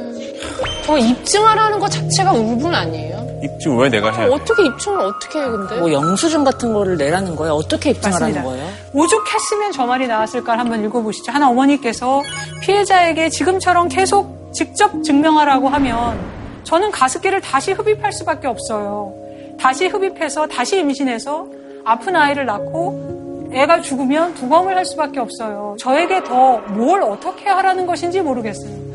[0.86, 3.28] 저 입증하라는 것 자체가 울분 아니에요?
[3.44, 4.34] 입증 왜 내가 해야 돼?
[4.34, 5.80] 어떻게 입증을 어떻게 해 근데?
[5.80, 7.54] 뭐 영수증 같은 거를 내라는 거예요.
[7.54, 8.44] 어떻게 입증하라는 맞습니다.
[8.44, 8.74] 거예요?
[8.94, 11.32] 오죽했으면 저 말이 나왔을까 한번 읽어보시죠.
[11.32, 12.22] 하나 어머니께서
[12.62, 16.20] 피해자에게 지금처럼 계속 직접 증명하라고 하면
[16.64, 19.14] 저는 가습기를 다시 흡입할 수밖에 없어요.
[19.60, 21.46] 다시 흡입해서 다시 임신해서
[21.86, 25.76] 아픈 아이를 낳고 애가 죽으면 부검을 할 수밖에 없어요.
[25.80, 28.89] 저에게 더 뭘 어떻게 하라는 것인지 모르겠어요.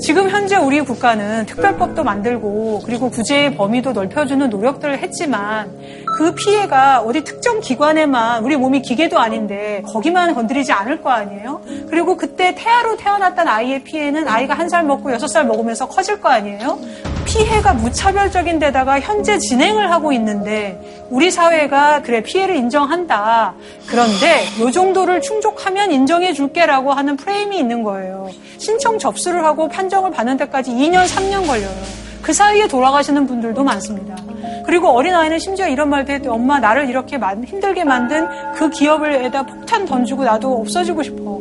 [0.00, 5.70] 지금 현재 우리 국가는 특별법도 만들고 그리고 구제의 범위도 넓혀주는 노력들을 했지만
[6.16, 11.60] 그 피해가 어디 특정 기관에만 우리 몸이 기계도 아닌데 거기만 건드리지 않을 거 아니에요?
[11.90, 16.30] 그리고 그때 태아로 태어났던 아이의 피해는 아이가 한 살 먹고 여섯 살 먹으면서 커질 거
[16.30, 16.78] 아니에요?
[17.26, 23.54] 피해가 무차별적인 데다가 현재 진행을 하고 있는데 우리 사회가 그래 피해를 인정한다.
[23.88, 28.30] 그런데 요 정도를 충족하면 인정해 줄게라고 하는 프레임이 있는 거예요.
[28.58, 32.03] 신청 접수를 하고 판정을 받는 데까지 2년, 3년 걸려요.
[32.24, 34.16] 그 사이에 돌아가시는 분들도 많습니다.
[34.64, 39.84] 그리고 어린아이는 심지어 이런 말도 해도 엄마 나를 이렇게 만- 힘들게 만든 그 기업을에다 폭탄
[39.84, 41.38] 던지고 나도 없어지고 싶어.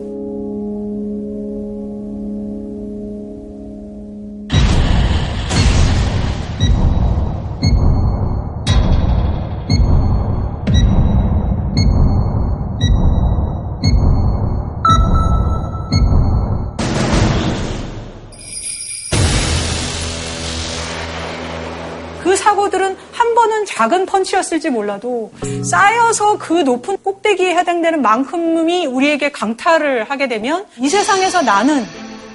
[23.83, 25.29] 작은 펀치였을지 몰라도
[25.69, 31.83] 쌓여서 그 높은 꼭대기에 해당되는 만큼이 우리에게 강타를 하게 되면 이 세상에서 나는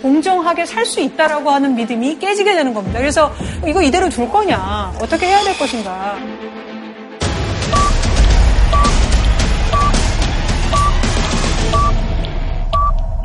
[0.02, 2.98] 공정하게 살 수 있다라고 하는 믿음이 깨지게 되는 겁니다.
[2.98, 3.32] 그래서
[3.66, 4.92] 이거 이대로 둘 거냐?
[5.00, 6.18] 어떻게 해야 될 것인가?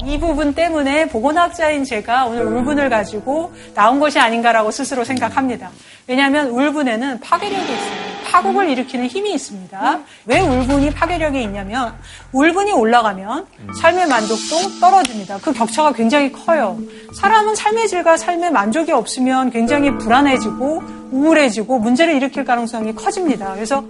[0.05, 5.71] 이 부분 때문에 보건학자인 제가 오늘 울분을 가지고 나온 것이 아닌가라고 스스로 생각합니다.
[6.07, 8.12] 왜냐하면 울분에는 파괴력이 있어요.
[8.33, 9.99] 파국을 일으키는 힘이 있습니다.
[10.25, 11.93] 왜 울분이 파괴력이 있냐면
[12.31, 13.45] 울분이 올라가면
[13.79, 15.37] 삶의 만족도 떨어집니다.
[15.37, 16.79] 그 격차가 굉장히 커요.
[17.13, 20.81] 사람은 삶의 질과 삶의 만족이 없으면 굉장히 불안해지고
[21.11, 23.53] 우울해지고 문제를 일으킬 가능성이 커집니다.
[23.53, 23.85] 그래서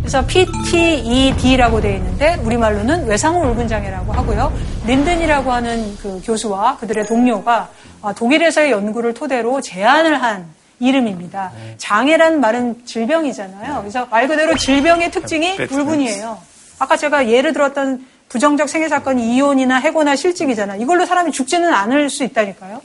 [0.00, 4.52] 그래서 PTED라고 되어 있는데 우리말로는 외상후 울분 장애라고 하고요.
[4.86, 7.68] 린든이라고 하는 그 교수와 그들의 동료가 아,
[8.16, 10.46] 독일에서의 연구를 토대로 제안을 한
[10.78, 11.52] 이름입니다.
[11.76, 13.80] 장애란 말은 질병이잖아요.
[13.80, 16.38] 그래서 말 그대로 질병의 특징이 울분이에요.
[16.78, 20.76] 아까 제가 예를 들었던 부정적 생애 사건이 이혼이나 해고나 실직이잖아.
[20.76, 22.80] 이걸로 사람이 죽지는 않을 수 있다니까요.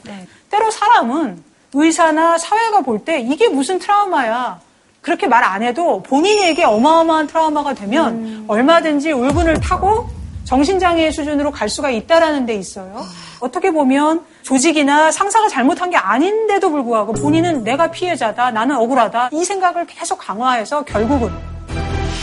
[0.50, 1.42] 때로 사람은
[1.72, 4.60] 의사나 사회가 볼 때 이게 무슨 트라우마야.
[5.00, 10.08] 그렇게 말 안 해도 본인에게 어마어마한 트라우마가 되면 얼마든지 울분을 타고
[10.46, 13.04] 정신장애 수준으로 갈 수가 있다라는 데 있어요.
[13.40, 19.86] 어떻게 보면 조직이나 상사가 잘못한 게 아닌데도 불구하고 본인은 내가 피해자다, 나는 억울하다 이 생각을
[19.86, 21.30] 계속 강화해서 결국은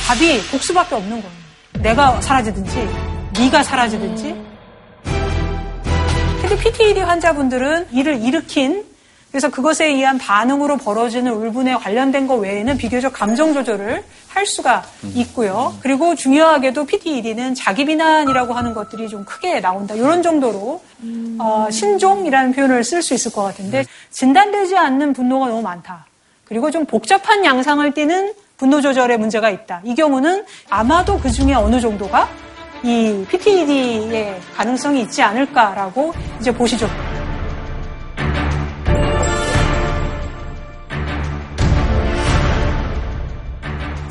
[0.07, 1.43] 답이 복수밖에 없는 거예요.
[1.81, 2.89] 내가 사라지든지
[3.37, 4.35] 네가 사라지든지.
[6.41, 8.85] 근데 PTED 환자분들은 이를 일으킨
[9.33, 14.83] 그래서 그것에 의한 반응으로 벌어지는 울분에 관련된 것 외에는 비교적 감정 조절을 할 수가
[15.15, 15.73] 있고요.
[15.81, 19.95] 그리고 중요하게도 PTED는 자기 비난이라고 하는 것들이 좀 크게 나온다.
[19.95, 20.83] 이런 정도로
[21.39, 26.05] 어, 신종이라는 표현을 쓸 수 있을 것 같은데 진단되지 않는 분노가 너무 많다.
[26.45, 29.81] 그리고 좀 복잡한 양상을 띠는 분노 조절에 문제가 있다.
[29.83, 32.29] 이 경우는 아마도 그 중에 어느 정도가
[32.83, 36.87] 이 PTED의 가능성이 있지 않을까라고 이제 보시죠.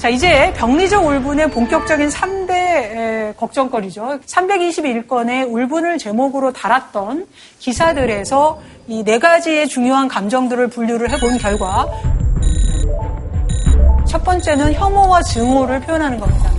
[0.02, 4.18] 자, 이제 병리적 울분의 본격적인 3대 걱정거리죠.
[4.26, 7.28] 321건의 울분을 제목으로 달았던
[7.60, 11.86] 기사들에서 이 네 가지의 중요한 감정들을 분류를 해본 결과
[14.08, 16.50] 첫 번째는 혐오와 증오를 표현하는 겁니다.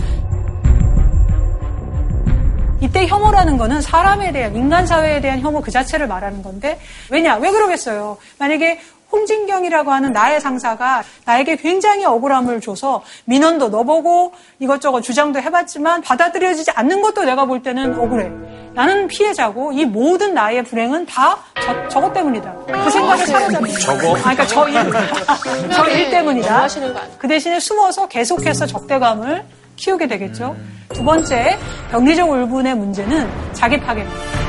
[2.80, 6.80] 이때 혐오라는 거는 사람에 대한, 인간 사회에 대한 혐오 그 자체를 말하는 건데,
[7.10, 7.36] 왜냐?
[7.38, 8.18] 왜 그러겠어요?
[8.40, 8.80] 만약에
[9.14, 17.02] 홍진경이라고 하는 나의 상사가 나에게 굉장히 억울함을 줘서 민원도 넣어보고 이것저것 주장도 해봤지만 받아들여지지 않는
[17.02, 18.30] 것도 내가 볼 때는 억울해.
[18.74, 22.54] 나는 피해자고 이 모든 나의 불행은 다 저, 저것 때문이다.
[22.68, 24.16] 그 생각을 사로잡는 저거?
[24.18, 24.74] 아, 그러니까 저 일,
[25.72, 26.68] 저 일 때문이다.
[26.92, 27.18] 아니에요?
[27.20, 29.46] 그 대신에 숨어서 계속해서 적대감을
[29.76, 30.56] 키우게 되겠죠.
[30.90, 31.58] 두 번째,
[31.92, 34.43] 병리적 울분의 문제는 자기 파괴입니다.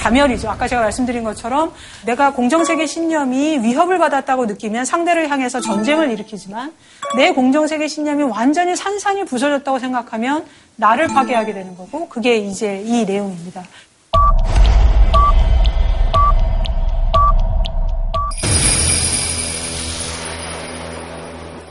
[0.00, 0.48] 다멸이죠.
[0.48, 1.72] 아까 제가 말씀드린 것처럼
[2.06, 6.72] 내가 공정세계 신념이 위협을 받았다고 느끼면 상대를 향해서 전쟁을 일으키지만
[7.16, 10.44] 내 공정세계 신념이 완전히 산산이 부서졌다고 생각하면
[10.76, 13.62] 나를 파괴하게 되는 거고 그게 이제 이 내용입니다.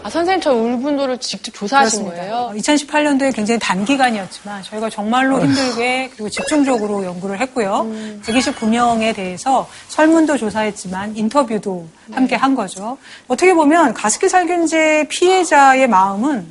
[0.02, 2.32] 아, 선생님 저 울분도를 직접 조사하신 그렇습니다.
[2.32, 2.54] 거예요?
[2.58, 7.86] 2018년도에 굉장히 단기간이었지만 저희가 정말로 힘들게 그리고 집중적으로 연구를 했고요.
[8.24, 12.98] 129명에 대해서 설문도 조사했지만 인터뷰도 함께 한 거죠.
[13.28, 16.48] 어떻게 보면 가습기 살균제 피해자의 마음은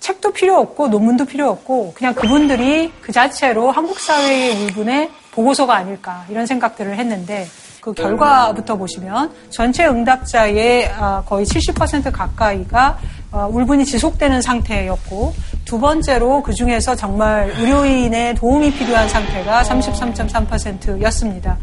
[0.00, 6.24] 책도 필요 없고 논문도 필요 없고 그냥 그분들이 그 자체로 한국 사회의 울분의 보고서가 아닐까
[6.30, 7.46] 이런 생각들을 했는데
[7.84, 12.96] 그 결과부터 보시면 전체 응답자의 아, 거의 70% 가까이가
[13.30, 15.34] 어, 울분이 지속되는 상태였고
[15.66, 21.58] 두 번째로 그 중에서 정말 의료인의 도움이 필요한 상태가 33.3%였습니다.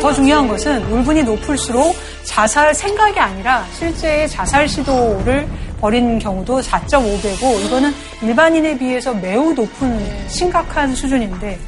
[0.00, 1.94] 더 중요한 것은 울분이 높을수록
[2.24, 5.46] 자살 생각이 아니라 실제의 자살 시도를
[5.80, 11.58] 벌인 경우도 4.5배고 이거는 일반인에 비해서 매우 높은 심각한 수준인데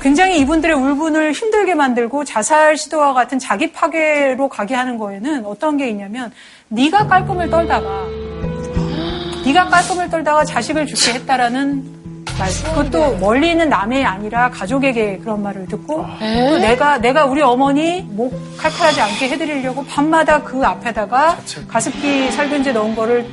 [0.00, 5.88] 굉장히 이분들의 울분을 힘들게 만들고 자살 시도와 같은 자기 파괴로 가게 하는 거에는 어떤 게
[5.88, 6.32] 있냐면
[6.68, 8.06] 네가 깔끔을 떨다가
[9.44, 11.95] 네가 깔끔을 떨다가 자식을 죽게 했다라는
[12.38, 12.48] 말.
[12.74, 16.04] 그것도 멀리 있는 남의 아니라 가족에게 그런 말을 듣고
[16.50, 22.94] 또 내가 내가 우리 어머니 목 칼칼하지 않게 해드리려고 밤마다 그 앞에다가 가습기 살균제 넣은
[22.94, 23.26] 거를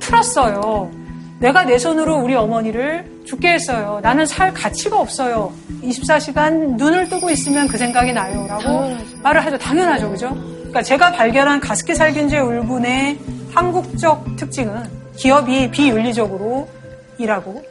[0.00, 0.90] 틀었어요.
[1.38, 4.00] 내가 내 손으로 우리 어머니를 죽게 했어요.
[4.02, 5.52] 나는 살 가치가 없어요.
[5.82, 8.46] 24시간 눈을 뜨고 있으면 그 생각이 나요.
[8.46, 9.56] 라고 말을 하죠.
[9.56, 10.10] 당연하죠.
[10.10, 10.28] 그죠?
[10.34, 13.18] 그러니까 제가 발견한 가습기 살균제 울분의
[13.54, 14.82] 한국적 특징은
[15.16, 16.68] 기업이 비윤리적으로
[17.18, 17.62] 일하고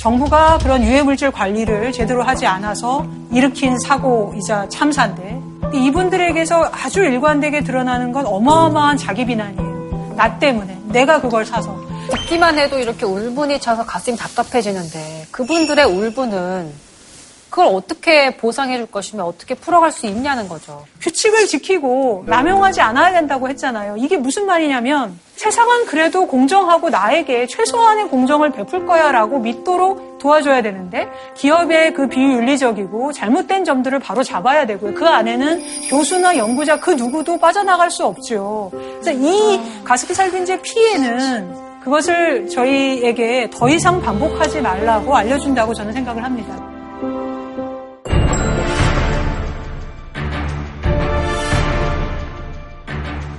[0.00, 5.38] 정부가 그런 유해물질 관리를 제대로 하지 않아서 일으킨 사고이자 참사인데
[5.74, 10.14] 이분들에게서 아주 일관되게 드러나는 건 어마어마한 자기 비난이에요.
[10.16, 11.78] 나 때문에 내가 그걸 사서
[12.10, 16.72] 듣기만 해도 이렇게 울분이 차서 가슴이 답답해지는데 그분들의 울분은
[17.50, 20.84] 그걸 어떻게 보상해 줄 것이며 어떻게 풀어갈 수 있냐는 거죠.
[21.00, 23.96] 규칙을 지키고 남용하지 않아야 된다고 했잖아요.
[23.98, 31.94] 이게 무슨 말이냐면 세상은 그래도 공정하고 나에게 최소한의 공정을 베풀 거야라고 믿도록 도와줘야 되는데 기업의
[31.94, 34.94] 그 비윤리적이고 잘못된 점들을 바로 잡아야 되고요.
[34.94, 38.70] 그 안에는 교수나 연구자 그 누구도 빠져나갈 수 없죠.
[38.72, 46.69] 그래서 이 가습기 살균제 피해는 그것을 저희에게 더 이상 반복하지 말라고 알려준다고 저는 생각을 합니다.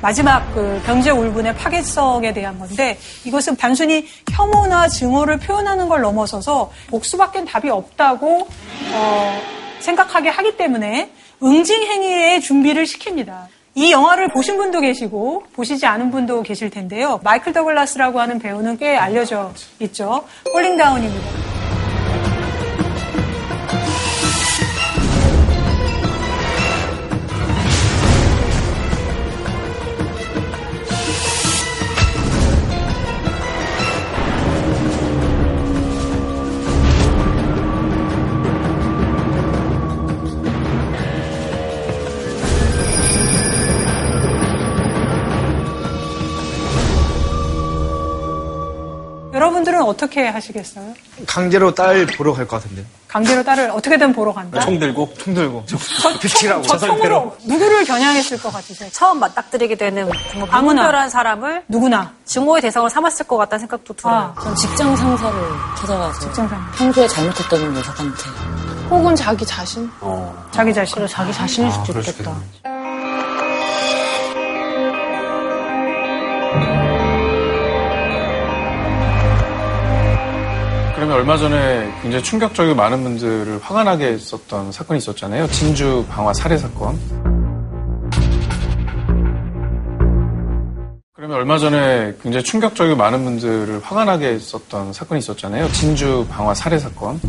[0.02, 7.46] 마지막 그 경제 울분의 파괴성에 대한 건데 이것은 단순히 혐오나 증오를 표현하는 걸 넘어서서 복수밖엔
[7.46, 8.48] 답이 없다고
[8.94, 9.42] 어,
[9.80, 11.12] 생각하게 하기 때문에
[11.44, 13.46] 응징 행위의 준비를 시킵니다.
[13.76, 17.20] 이 영화를 보신 분도 계시고 보시지 않은 분도 계실 텐데요.
[17.24, 20.26] 마이클 더글라스라고 하는 배우는 꽤 알려져 있죠.
[20.54, 21.61] 홀링 다운입니다.
[49.92, 50.94] 어떻게 하시겠어요?
[51.28, 52.86] 강제로 딸 보러 갈 것 같은데.
[53.08, 54.62] 강제로 딸을 어떻게든 보러 간다?
[54.62, 55.14] 총 들고?
[55.18, 55.66] 총 들고.
[56.22, 56.62] 비치라고.
[56.64, 58.90] 저 총으로 누구를 겨냥했을 것 같으세요?
[58.94, 60.82] 처음 맞닥뜨리게 되는 정말 아무나.
[60.84, 64.34] 무분별한 사람을 누구나 증오의 대상을 삼았을 것 같다는 생각도 들어요.
[64.42, 65.40] 전 직장 상사를
[65.78, 66.72] 찾아가서 직장 상사.
[66.78, 68.24] 평소에 잘못했던 녀석한테
[68.90, 69.90] 혹은 자기 자신?
[70.52, 70.96] 자기 자신.
[70.96, 72.81] 그래 자기 자신일 아, 수도 수도 있겠다.
[81.02, 85.48] 그러면 얼마 전에 굉장히 충격적이고 많은 분들을 화가 나게 했었던 사건이 있었잖아요.
[85.48, 86.96] 진주 방화 살해 사건.
[91.16, 95.70] 그러면 얼마 전에 굉장히 충격적이고 많은 분들을 화가 나게 했었던 사건이 있었잖아요.
[95.70, 97.20] 진주 방화 살해 사건.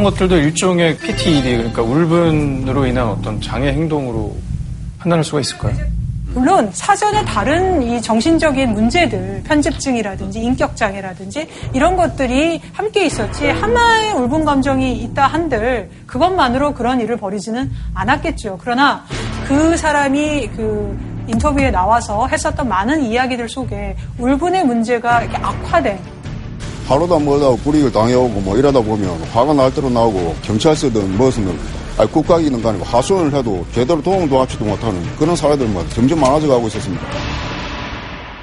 [0.00, 4.34] 그런 것들도 일종의 PTED, 그러니까 울분으로 인한 어떤 장애 행동으로
[4.98, 5.76] 판단할 수가 있을까요?
[6.32, 15.02] 물론 사전에 다른 이 정신적인 문제들, 편집증이라든지 인격장애라든지 이런 것들이 함께 있었지 하나의 울분 감정이
[15.02, 18.58] 있다 한들 그것만으로 그런 일을 벌이지는 않았겠죠.
[18.58, 19.04] 그러나
[19.46, 26.19] 그 사람이 그 인터뷰에 나와서 했었던 많은 이야기들 속에 울분의 문제가 이렇게 악화된
[26.90, 31.56] 하루다 뭐다 불이익을 당해오고 뭐 이러다 보면 화가 날 대로 나오고 경찰서든 무엇은
[31.96, 37.06] 아니, 국가기는 아니고 하소연을 해도 제대로 도움도 하지도 못하는 그런 사례들만 점점 많아져 가고 있었습니다.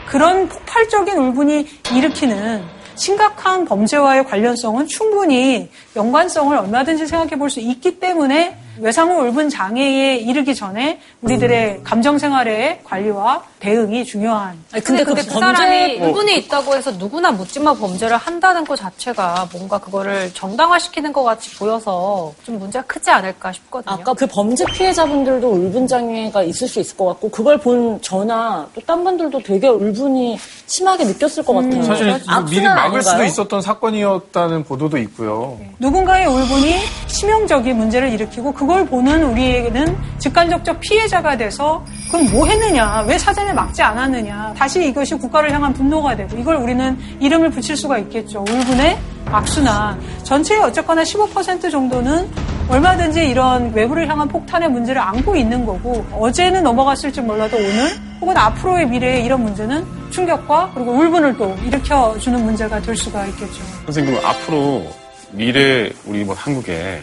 [0.06, 2.64] 그런 폭발적인 울분이 일으키는
[2.96, 10.56] 심각한 범죄와의 관련성은 충분히 연관성을 얼마든지 생각해 볼 수 있기 때문에 외상후 울분 장애에 이르기
[10.56, 14.58] 전에 우리들의 감정 생활의 관리와 대응이 중요한.
[14.72, 19.80] 아니, 근데, 근데 그, 사람이 울분이 있다고 해서 누구나 묻지마 범죄를 한다는 것 자체가 뭔가
[19.80, 23.96] 그거를 정당화시키는 것 같이 보여서 좀 문제가 크지 않을까 싶거든요.
[23.96, 28.82] 아까 그 범죄 피해자분들도 울분 장애가 있을 수 있을 것 같고 그걸 본 저나 또
[28.88, 31.84] 딴 분들도 되게 울분이 심하게 느꼈을 것 같아요.
[31.84, 32.06] 사실
[32.50, 33.02] 미리 막을 아닌가요?
[33.02, 35.60] 수도 있었던 사건이었다는 보도도 있고요.
[35.80, 36.76] 누군가의 울분이
[37.08, 43.06] 치명적인 문제를 일으키고 그걸 보는 우리에게는 직간접적 피해자가 돼서 그럼 뭐 했느냐?
[43.08, 44.54] 왜 사전에 막지 않았느냐?
[44.58, 48.42] 다시 이것이 국가를 향한 분노가 되고 이걸 우리는 이름을 붙일 수가 있겠죠.
[48.42, 48.98] 울분의
[49.32, 50.00] 악순환.
[50.24, 52.30] 전체의 어쨌거나 15% 정도는
[52.70, 57.90] 얼마든지 이런 외부를 향한 폭탄의 문제를 안고 있는 거고 어제는 넘어갔을지 몰라도 오늘
[58.20, 63.64] 혹은 앞으로의 미래에 이런 문제는 충격과 그리고 울분을 또 일으켜주는 문제가 될 수가 있겠죠.
[63.86, 64.88] 선생님, 그럼 앞으로
[65.32, 67.02] 미래 우리 뭐 한국의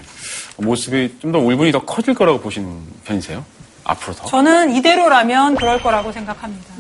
[0.57, 3.45] 모습이 좀 더 울분이 더 커질 거라고 보시는 편이세요?
[3.85, 4.27] 앞으로 더?
[4.27, 6.75] 저는 이대로라면 그럴 거라고 생각합니다.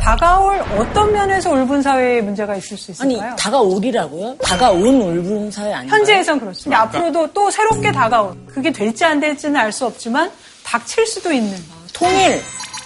[0.00, 3.36] 다가올 어떤 면에서 울분 사회에 문제가 있을 수 아니 있을까요?
[3.36, 4.36] 다가오리라고요?
[4.42, 5.98] 다가온 울분 사회 아닌가요?
[5.98, 6.80] 현재에선 그렇습니다.
[6.82, 10.30] 앞으로도 또 새롭게 다가올 그게 될지 안 될지는 알 수 없지만
[10.64, 11.56] 닥칠 수도 있는
[11.92, 12.40] 통일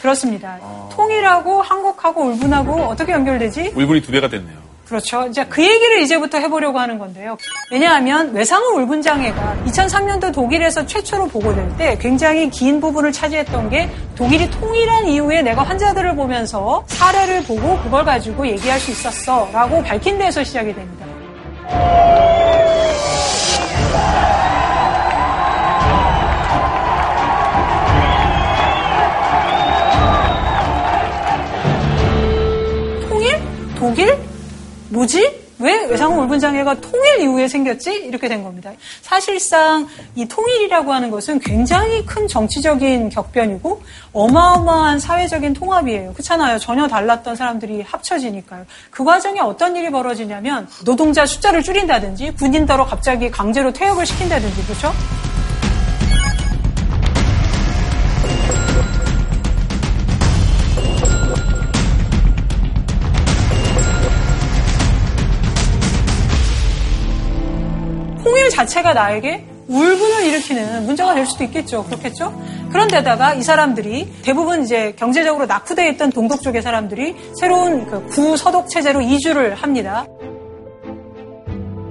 [0.04, 0.58] 그렇습니다.
[0.92, 3.72] 통일하고 한국하고 울분하고 어떻게 연결되지?
[3.74, 4.58] 울분이 두 배가 됐네요.
[4.86, 5.26] 그렇죠.
[5.28, 7.38] 이제 그 얘기를 이제부터 해보려고 하는 건데요.
[7.70, 14.50] 왜냐하면 외상후 울분 장애가 2003년도 독일에서 최초로 보고될 때 굉장히 긴 부분을 차지했던 게 독일이
[14.50, 20.74] 통일한 이후에 내가 환자들을 보면서 사례를 보고 그걸 가지고 얘기할 수 있었어라고 밝힌 데에서 시작이
[20.74, 21.06] 됩니다.
[36.04, 37.94] 왜 외상후 울분 장애가 통일 이후에 생겼지?
[37.94, 38.70] 이렇게 된 겁니다.
[39.00, 43.82] 사실상 이 통일이라고 하는 것은 굉장히 큰 정치적인 격변이고
[44.12, 46.12] 어마어마한 사회적인 통합이에요.
[46.12, 46.58] 그렇잖아요.
[46.58, 48.66] 전혀 달랐던 사람들이 합쳐지니까요.
[48.90, 54.92] 그 과정에 어떤 일이 벌어지냐면 노동자 숫자를 줄인다든지 군인더러 갑자기 강제로 퇴역을 시킨다든지 그렇죠?
[68.64, 71.84] 자체가 나에게 울분을 일으키는 문제가 될 수도 있겠죠.
[71.84, 72.34] 그렇겠죠?
[72.70, 79.00] 그런데다가 이 사람들이 대부분 이제 경제적으로 낙후되어 있던 동독 쪽의 사람들이 새로운 그 구서독 체제로
[79.00, 80.06] 이주를 합니다.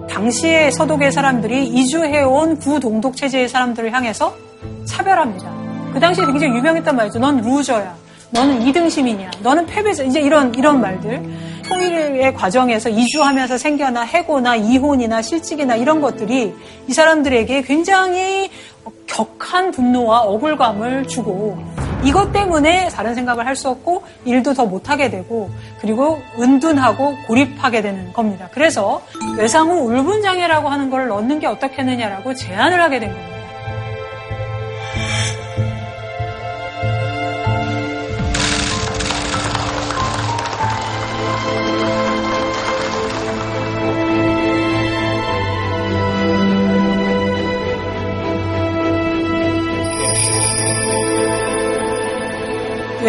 [0.10, 4.36] 당시의 서독의 사람들이 이주해온 구동독 체제의 사람들을 향해서
[4.86, 5.52] 차별합니다.
[5.94, 7.20] 그 당시에 굉장히 유명했단 말이죠.
[7.20, 7.96] 넌 루저야.
[8.32, 9.32] 너는 이등심이냐.
[9.42, 10.04] 너는 패배자.
[10.04, 11.22] 이제 이런, 이런 말들.
[11.74, 16.54] 통일의 과정에서 이주하면서 생겨나 해고나 이혼이나 실직이나 이런 것들이
[16.88, 18.50] 이 사람들에게 굉장히
[19.08, 21.58] 격한 분노와 억울감을 주고
[22.04, 25.50] 이것 때문에 다른 생각을 할 수 없고 일도 더 못하게 되고
[25.80, 28.50] 그리고 은둔하고 고립하게 되는 겁니다.
[28.52, 29.02] 그래서
[29.38, 33.43] 외상 후 울분장애라고 하는 걸 넣는 게 어떻겠느냐라고 제안을 하게 된 겁니다.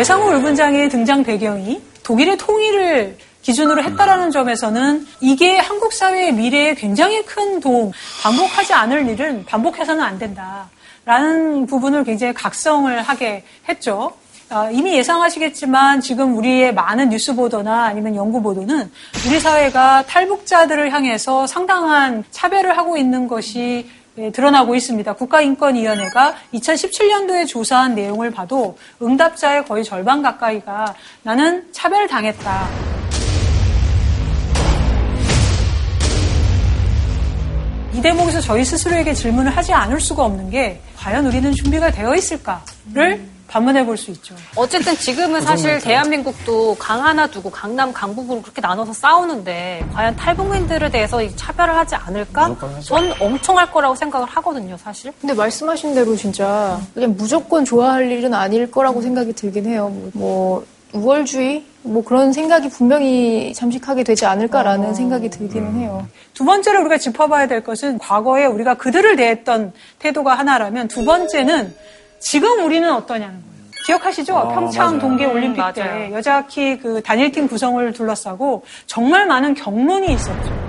[0.05, 7.59] 외상후 울분장애의 등장 배경이 독일의 통일을 기준으로 했다라는 점에서는 이게 한국 사회의 미래에 굉장히 큰
[7.59, 7.91] 도움,
[8.23, 10.69] 반복하지 않을 일은 반복해서는 안 된다
[11.07, 14.13] 라는 부분을 굉장히 각성을 하게 했죠.
[14.51, 18.93] 어, 이미 예상하시겠지만 지금 우리의 많은 뉴스 보도나 아니면 연구 보도는
[19.27, 25.13] 우리 사회가 탈북자들을 향해서 상당한 차별을 하고 있는 것이 예, 드러나고 있습니다.
[25.15, 30.95] 국가인권위원회가 2017년도에 조사한 내용을 봐도 응답자의 거의 절반 가까이가
[31.25, 32.69] 나는 차별당했다.
[37.95, 43.34] 이 대목에서 저희 스스로에게 질문을 하지 않을 수가 없는 게 과연 우리는 준비가 되어 있을까를
[43.55, 44.35] 반문해 볼 수 있죠.
[44.57, 51.23] 어쨌든 지금은 사실 대한민국도 강 하나 두고 강남, 강북으로 그렇게 나눠서 싸우는데 과연 탈북민들에 대해서
[51.23, 52.57] 이 차별을 하지 않을까?
[52.83, 55.13] 전 엄청 할 거라고 생각을 하거든요, 사실.
[55.21, 59.89] 근데 말씀하신 대로 진짜 그냥 무조건 좋아할 일은 아닐 거라고 생각이 들긴 해요.
[59.89, 66.09] 뭐, 뭐 우월주의 뭐 그런 생각이 분명히 잠식하게 되지 않을까라는 생각이 들기는 해요.
[66.33, 71.73] 두 번째로 우리가 짚어봐야 될 것은 과거에 우리가 그들을 대했던 태도가 하나라면 두 번째는
[72.25, 73.45] 지금 우리는 어떠냐는 거예요.
[73.87, 74.35] 기억하시죠?
[74.35, 74.99] 어, 평창 맞아요.
[75.01, 76.15] 동계 올림픽 음, 때 맞아요.
[76.15, 80.65] 여자 키 그 단일팀 구성을 둘러싸고 정말 많은 경론이 있었죠.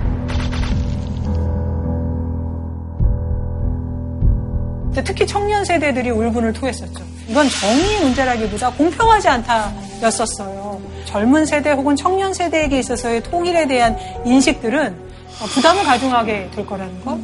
[5.04, 7.04] 특히 청년 세대들이 울분을 토했었죠.
[7.28, 10.80] 이건 정의 문제라기보다 공평하지 않다였었어요.
[11.04, 15.06] 젊은 세대 혹은 청년 세대에게 있어서의 통일에 대한 인식들은
[15.42, 17.18] 어, 부담을 가중하게 될 거라는 것.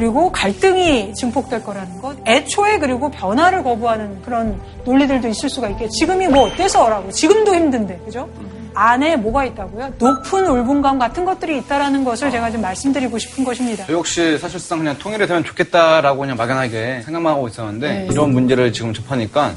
[0.00, 2.16] 그리고 갈등이 증폭될 거라는 것.
[2.26, 5.90] 애초에 그리고 변화를 거부하는 그런 논리들도 있을 수가 있겠죠.
[5.90, 7.10] 지금이 뭐 어때서라고.
[7.10, 8.26] 지금도 힘든데, 그죠?
[8.72, 9.92] 안에 뭐가 있다고요?
[9.98, 13.84] 높은 울분감 같은 것들이 있다라는 것을 제가 좀 말씀드리고 싶은 것입니다.
[13.86, 18.08] 저 역시 사실상 그냥 통일이 되면 좋겠다라고 그냥 막연하게 생각만 하고 있었는데 네.
[18.10, 19.52] 이런 문제를 지금 접하니까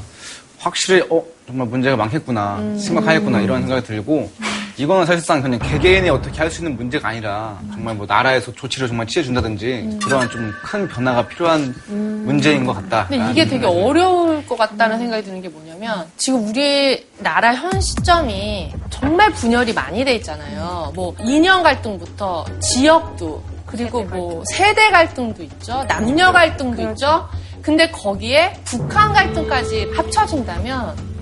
[0.58, 2.76] 확실히 어 정말 문제가 많겠구나 음.
[2.76, 4.30] 심각하겠구나 이런 생각이 들고
[4.76, 9.06] 이거는 사실상 그냥 개개인이 어떻게 할 수 있는 문제가 아니라 정말 뭐 나라에서 조치를 정말
[9.06, 13.06] 취해준다든지 그런 좀 큰 변화가 필요한 문제인 것 같다.
[13.08, 18.72] 근데 이게 되게 어려울 것 같다는 생각이 드는 게 뭐냐면 지금 우리 나라 현 시점이
[18.90, 20.92] 정말 분열이 많이 돼 있잖아요.
[20.94, 25.84] 뭐 이념 갈등부터 지역도 그리고 뭐 세대 갈등도 있죠.
[25.88, 27.28] 남녀 갈등도 있죠.
[27.62, 31.13] 근데 거기에 북한 갈등까지 합쳐진다면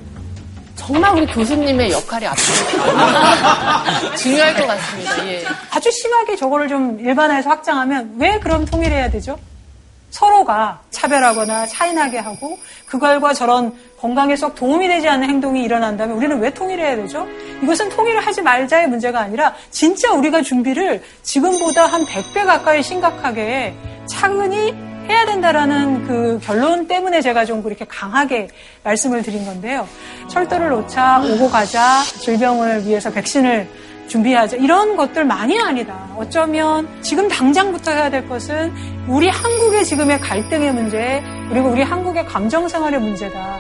[0.87, 5.28] 정말 우리 교수님의 역할이 앞으로 중요할 것 같습니다.
[5.28, 5.45] 예.
[5.70, 9.39] 아주 심하게 저거를 좀 일반화해서 확장하면 왜 그럼 통일해야 되죠?
[10.11, 16.51] 서로가 차별하거나 차이나게 하고 그걸과 저런 건강에 썩 도움이 되지 않는 행동이 일어난다면 우리는 왜
[16.51, 17.26] 통일해야 되죠?
[17.62, 23.74] 이것은 통일을 하지 말자의 문제가 아니라 진짜 우리가 준비를 지금보다 한 100배 가까이 심각하게
[24.07, 24.74] 차근히
[25.09, 28.48] 해야 된다라는 그 결론 때문에 제가 좀 그렇게 강하게
[28.84, 29.88] 말씀을 드린 건데요.
[30.28, 33.68] 철도를 놓자, 오고 가자, 질병을 위해서 백신을
[34.09, 34.57] 준비하자.
[34.57, 36.09] 이런 것들만이 아니다.
[36.16, 38.72] 어쩌면 지금 당장부터 해야 될 것은
[39.09, 43.59] 우리 한국의 지금의 갈등의 문제, 그리고 우리 한국의 감정 생활의 문제다.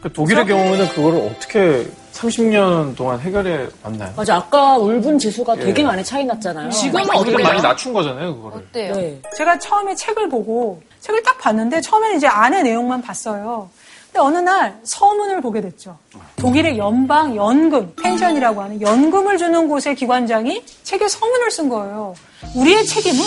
[0.00, 1.86] 그 독일의 경우는 그거를 어떻게
[2.16, 4.12] 30년 동안 해결해 왔나요?
[4.16, 4.36] 맞아.
[4.36, 5.60] 아까 울분 지수가 예.
[5.60, 6.70] 되게 많이 차이 났잖아요.
[7.12, 8.58] 독일은 많이 낮춘 거잖아요, 그거를.
[8.58, 8.94] 어때요?
[8.94, 9.20] 네.
[9.36, 13.68] 제가 처음에 책을 보고 책을 딱 봤는데 처음에는 이제 안의 내용만 봤어요.
[14.06, 15.98] 근데 어느 날 서문을 보게 됐죠.
[16.36, 22.14] 독일의 연방 연금 펜션이라고 하는 연금을 주는 곳의 기관장이 책에 서문을 쓴 거예요.
[22.54, 23.24] 우리의 책임은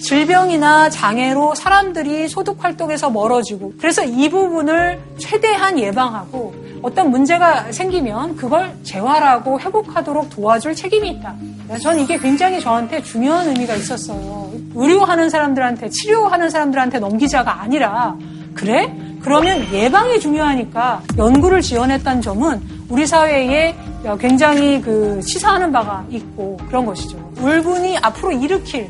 [0.00, 8.72] 질병이나 장애로 사람들이 소득 활동에서 멀어지고 그래서 이 부분을 최대한 예방하고 어떤 문제가 생기면 그걸
[8.84, 11.34] 재활하고 회복하도록 도와줄 책임이 있다.
[11.82, 14.52] 저는 이게 굉장히 저한테 중요한 의미가 있었어요.
[14.74, 18.16] 의료하는 사람들한테 치료하는 사람들한테 넘기자가 아니라
[18.54, 18.94] 그래?
[19.20, 23.74] 그러면 예방이 중요하니까 연구를 지원했다는 점은 우리 사회에
[24.20, 27.18] 굉장히 그 시사하는 바가 있고 그런 것이죠.
[27.40, 28.88] 울분이 앞으로 일으킬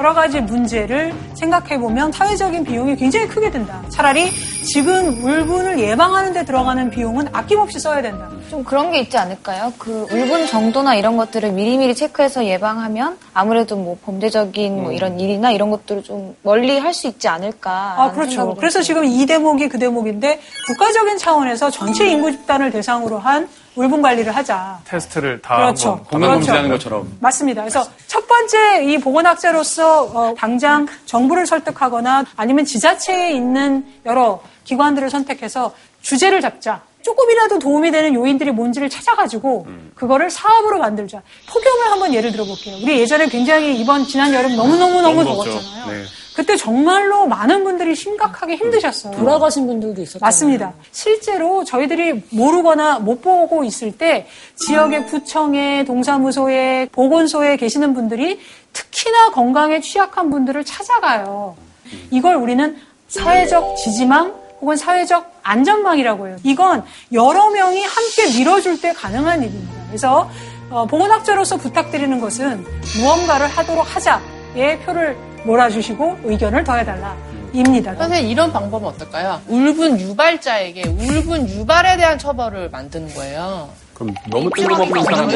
[0.00, 3.82] 여러 가지 문제를 생각해 보면 사회적인 비용이 굉장히 크게 든다.
[3.90, 4.30] 차라리
[4.64, 8.30] 지금 울분을 예방하는 데 들어가는 비용은 아낌없이 써야 된다.
[8.50, 9.72] 좀 그런 게 있지 않을까요?
[9.78, 15.70] 그 울분 정도나 이런 것들을 미리미리 체크해서 예방하면 아무래도 뭐 범죄적인 뭐 이런 일이나 이런
[15.70, 17.94] 것들을 좀 멀리 할 수 있지 않을까.
[17.96, 18.54] 아, 그렇죠.
[18.56, 24.34] 그래서 지금 이 대목이 그 대목인데 국가적인 차원에서 전체 인구 집단을 대상으로 한 울분 관리를
[24.34, 24.80] 하자.
[24.84, 25.90] 테스트를 다 그렇죠.
[25.90, 26.38] 한번 공연 그렇죠.
[26.46, 27.16] 금지하는 것처럼.
[27.20, 27.62] 맞습니다.
[27.62, 35.72] 그래서 첫 번째 이 보건학자로서 어, 당장 정부를 설득하거나 아니면 지자체에 있는 여러 기관들을 선택해서
[36.02, 36.82] 주제를 잡자.
[37.02, 41.22] 조금이라도 도움이 되는 요인들이 뭔지를 찾아가지고 그거를 사업으로 만들자.
[41.48, 42.76] 폭염을 한번 예를 들어볼게요.
[42.82, 45.86] 우리 예전에 굉장히 이번 지난 여름 너무너무너무 더웠잖아요.
[45.90, 46.04] 네.
[46.34, 49.14] 그때 정말로 많은 분들이 심각하게 힘드셨어요.
[49.16, 50.20] 돌아가신 분들도 있었죠.
[50.20, 50.72] 맞습니다.
[50.92, 54.26] 실제로 저희들이 모르거나 못 보고 있을 때
[54.66, 58.38] 지역의 구청에 동사무소에 보건소에 계시는 분들이
[58.72, 61.56] 특히나 건강에 취약한 분들을 찾아가요.
[62.10, 62.76] 이걸 우리는
[63.08, 66.36] 사회적 지지망 혹은 사회적 안전망이라고 해요.
[66.44, 69.72] 이건 여러 명이 함께 밀어줄 때 가능한 일입니다.
[69.88, 70.30] 그래서
[70.70, 72.64] 어, 보건학자로서 부탁드리는 것은
[72.98, 77.16] 무언가를 하도록 하자의 표를 몰아주시고 의견을 더해달라.
[77.52, 77.94] 입니다.
[77.96, 79.40] 선생님 이런 방법은 어떨까요?
[79.48, 83.68] 울분 유발자에게 울분 유발에 대한 처벌을 만드는 거예요.
[84.00, 85.34] 그럼 너무 뜬금없는 사람이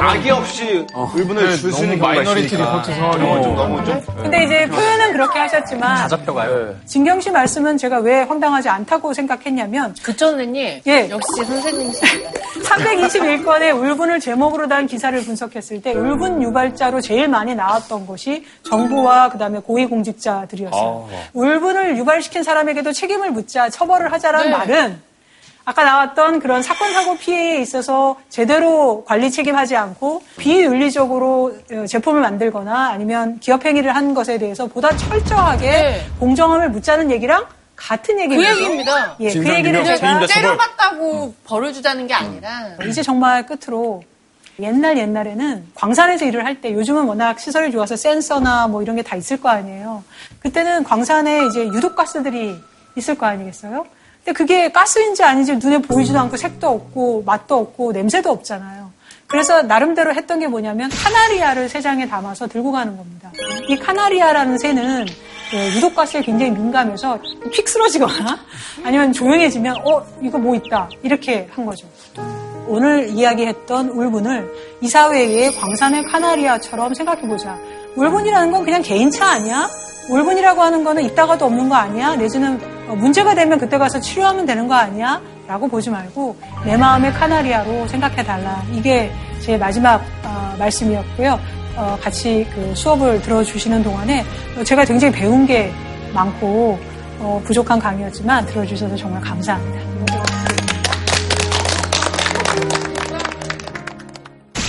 [0.00, 2.56] 악의 없이 울분을 줄 수 있는 Minority.
[2.56, 6.74] Report 상황이 좀 너무 좀 근데 이제 표현은 그렇게 하셨지만 다 잡혀가요.
[6.86, 11.10] 진경 씨 말씀은 제가 왜 황당하지 않다고 생각했냐면 그전에님 예.
[11.10, 12.30] 역시 선생님이십니다.
[12.62, 19.58] 321건의 울분을 제목으로 단 기사를 분석했을 때 울분 유발자로 제일 많이 나왔던 것이 정부와 그다음에
[19.58, 21.08] 고위공직자들이었어요.
[21.34, 24.56] 울분을 유발시킨 사람에게도 책임을 묻자 처벌을 하자라는 네.
[24.56, 25.09] 말은
[25.70, 32.88] 아까 나왔던 그런 사건 사고 피해에 있어서 제대로 관리 책임하지 않고 비윤리적으로 어, 제품을 만들거나
[32.88, 37.46] 아니면 기업 행위를 한 것에 대해서 보다 철저하게 공정함을 묻자는 얘기랑
[37.76, 38.50] 같은 그 얘기입니다.
[38.56, 39.16] 얘기입니다.
[39.20, 42.50] 예, 그 얘기를 제가 때려봤다고 벌을 주자는 게 아니라
[42.88, 44.02] 이제 정말 끝으로
[44.58, 49.14] 옛날 옛날에는 광산에서 일을 할 때 요즘은 워낙 시설이 좋아서 센서나 뭐 이런 게 다
[49.14, 50.02] 있을 거 아니에요.
[50.40, 52.56] 그때는 광산에 이제 유독 가스들이
[52.96, 53.86] 있을 거 아니겠어요?
[54.24, 58.90] 근데 그게 가스인지 아닌지 눈에 보이지도 않고 색도 없고 맛도 없고 냄새도 없잖아요.
[59.26, 63.30] 그래서 나름대로 했던 게 뭐냐면 카나리아를 세 장에 담아서 들고 가는 겁니다.
[63.68, 65.06] 이 카나리아라는 새는
[65.50, 67.18] 그 유독 가스에 굉장히 민감해서
[67.52, 68.38] 픽 쓰러지거나
[68.84, 71.86] 아니면 조용해지면 어 이거 뭐 있다 이렇게 한 거죠.
[72.66, 77.58] 오늘 이야기했던 울분을 이사회의 광산의 카나리아처럼 생각해보자.
[77.96, 79.68] 울분이라는 건 그냥 개인차 아니야?
[80.08, 82.16] 울분이라고 하는 거는 있다가도 없는 거 아니야?
[82.16, 85.20] 내지는 어, 문제가 되면 그때 가서 치료하면 되는 거 아니야?
[85.46, 88.62] 라고 보지 말고 내 마음의 카나리아로 생각해달라.
[88.72, 89.10] 이게
[89.40, 91.38] 제 마지막 어, 말씀이었고요.
[91.76, 94.24] 어, 같이 그 수업을 들어주시는 동안에
[94.58, 95.72] 어, 제가 굉장히 배운 게
[96.12, 96.78] 많고
[97.20, 100.29] 어, 부족한 강의였지만 들어주셔서 정말 감사합니다.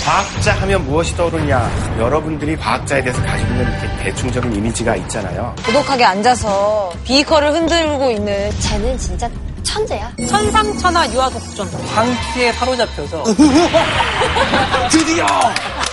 [0.04, 1.96] 과학자 하면 무엇이 떠오르냐?
[1.98, 5.54] 여러분들이 과학자에 대해서 가지고 있는 이렇게 대충적인 이미지가 있잖아요.
[5.64, 9.30] 고독하게 앉아서 비커를 흔들고 있는 쟤는 진짜
[9.62, 10.12] 천재야.
[10.28, 11.68] 천상천하 유아독존.
[11.94, 13.22] 황피에 사로잡혀서
[14.90, 15.26] 드디어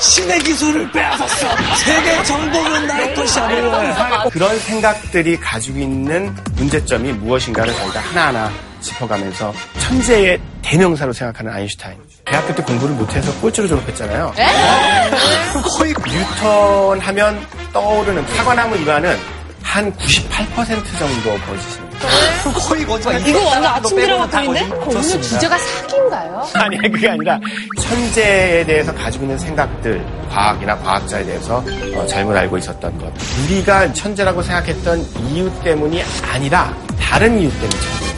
[0.02, 1.48] 신의 기술을 빼앗았어.
[1.86, 4.24] 세계 정복은 나의 것이 아니라.
[4.32, 8.52] 그런 생각들이 가지고 있는 문제점이 무엇인가를 저희가 하나하나
[8.82, 11.98] 짚어가면서 천재의 대명사로 생각하는 아인슈타인.
[12.30, 14.34] 대학교 때 공부를 못해서 꼴찌로 졸업했잖아요.
[15.78, 19.18] 거의 뉴턴 하면 떠오르는 사과나무 일과는
[19.64, 20.58] 한 98%
[20.98, 21.90] 정도 거짓입니다.
[22.68, 23.28] 거의 거짓말.
[23.28, 24.62] 이거 완전 아침 드라마 같은데?
[24.88, 26.48] 오늘 주제가 사기인가요?
[26.56, 27.40] 아니, 그게 아니라
[27.80, 31.64] 천재에 대해서 가지고 있는 생각들, 과학이나 과학자에 대해서
[31.96, 33.12] 어, 잘못 알고 있었던 것.
[33.46, 36.02] 우리가 천재라고 생각했던 이유 때문이
[36.32, 38.09] 아니라 다른 이유 때문에 천재.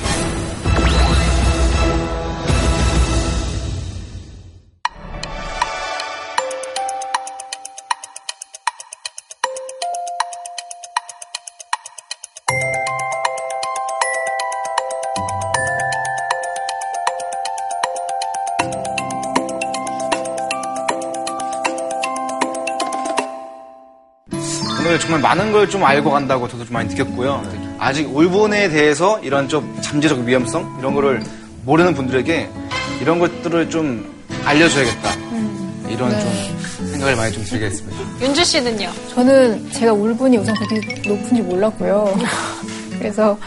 [25.61, 27.43] 걸 좀 알고 간다고 저도 좀 많이 느꼈고요.
[27.77, 31.21] 아직 울분에 대해서 이런 좀 잠재적 위험성 이런 거를
[31.65, 32.49] 모르는 분들에게
[32.99, 34.11] 이런 것들을 좀
[34.43, 35.09] 알려줘야겠다.
[35.87, 37.97] 이런 좀 생각을 많이 좀 들게 했습니다.
[38.21, 38.89] 윤주 씨는요?
[39.13, 42.17] 저는 제가 울분이 우선 그렇게 높은지 몰랐고요.
[42.97, 43.37] 그래서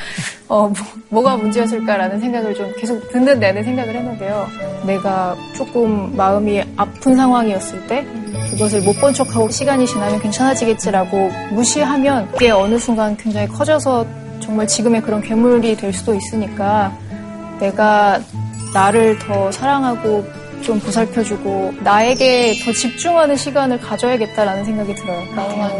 [0.48, 0.70] 어,
[1.08, 4.48] 뭐, 가 문제였을까라는 생각을 좀 계속 듣는 내내 생각을 했는데요.
[4.86, 8.06] 내가 조금 마음이 아픈 상황이었을 때
[8.50, 14.06] 그것을 못 본 척하고 시간이 지나면 괜찮아지겠지라고 무시하면 그게 어느 순간 굉장히 커져서
[14.40, 16.92] 정말 지금의 그런 괴물이 될 수도 있으니까
[17.60, 18.20] 내가
[18.72, 20.24] 나를 더 사랑하고
[20.62, 25.22] 좀 보살펴주고 나에게 더 집중하는 시간을 가져야겠다라는 생각이 들어요.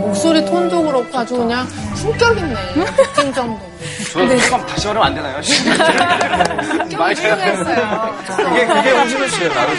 [0.00, 2.54] 목소리 톤도 그렇고 아주 그냥 품격 있네.
[3.14, 3.58] 느낌 정도.
[4.12, 5.36] 저는 잠깐 다시 말하면 안 되나요?
[6.98, 8.14] 많이 조용했어요.
[8.36, 9.54] 그게 그게 홍진호 씨예요.
[9.54, 9.74] 나를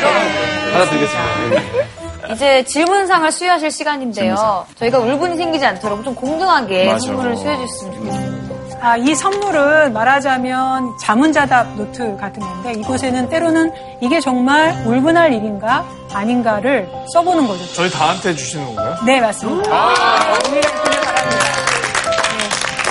[0.73, 1.94] 받아들이겠습니다.
[2.33, 4.65] 이제 질문상을 수여하실 시간인데요.
[4.75, 6.99] 저희가 울분이 생기지 않도록 좀 공정하게 맞아.
[7.07, 8.45] 선물을 수여해 주셨으면 좋겠습니다.
[8.81, 13.71] 아, 이 선물은 말하자면 자문자답 노트 같은 건데 이곳에는 때로는
[14.01, 17.65] 이게 정말 울분할 일인가 아닌가를 써보는 거죠.
[17.73, 18.95] 저희 다한테 주시는 건가요?
[19.05, 19.71] 네, 맞습니다.
[19.73, 21.45] 아, 네, 오늘 바랍니다.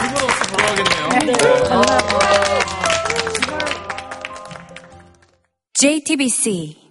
[0.03, 1.09] 일본 없이 돌아가겠네요.
[1.27, 1.33] 네,
[1.69, 2.15] 감사합니다.
[5.75, 6.84] JTBC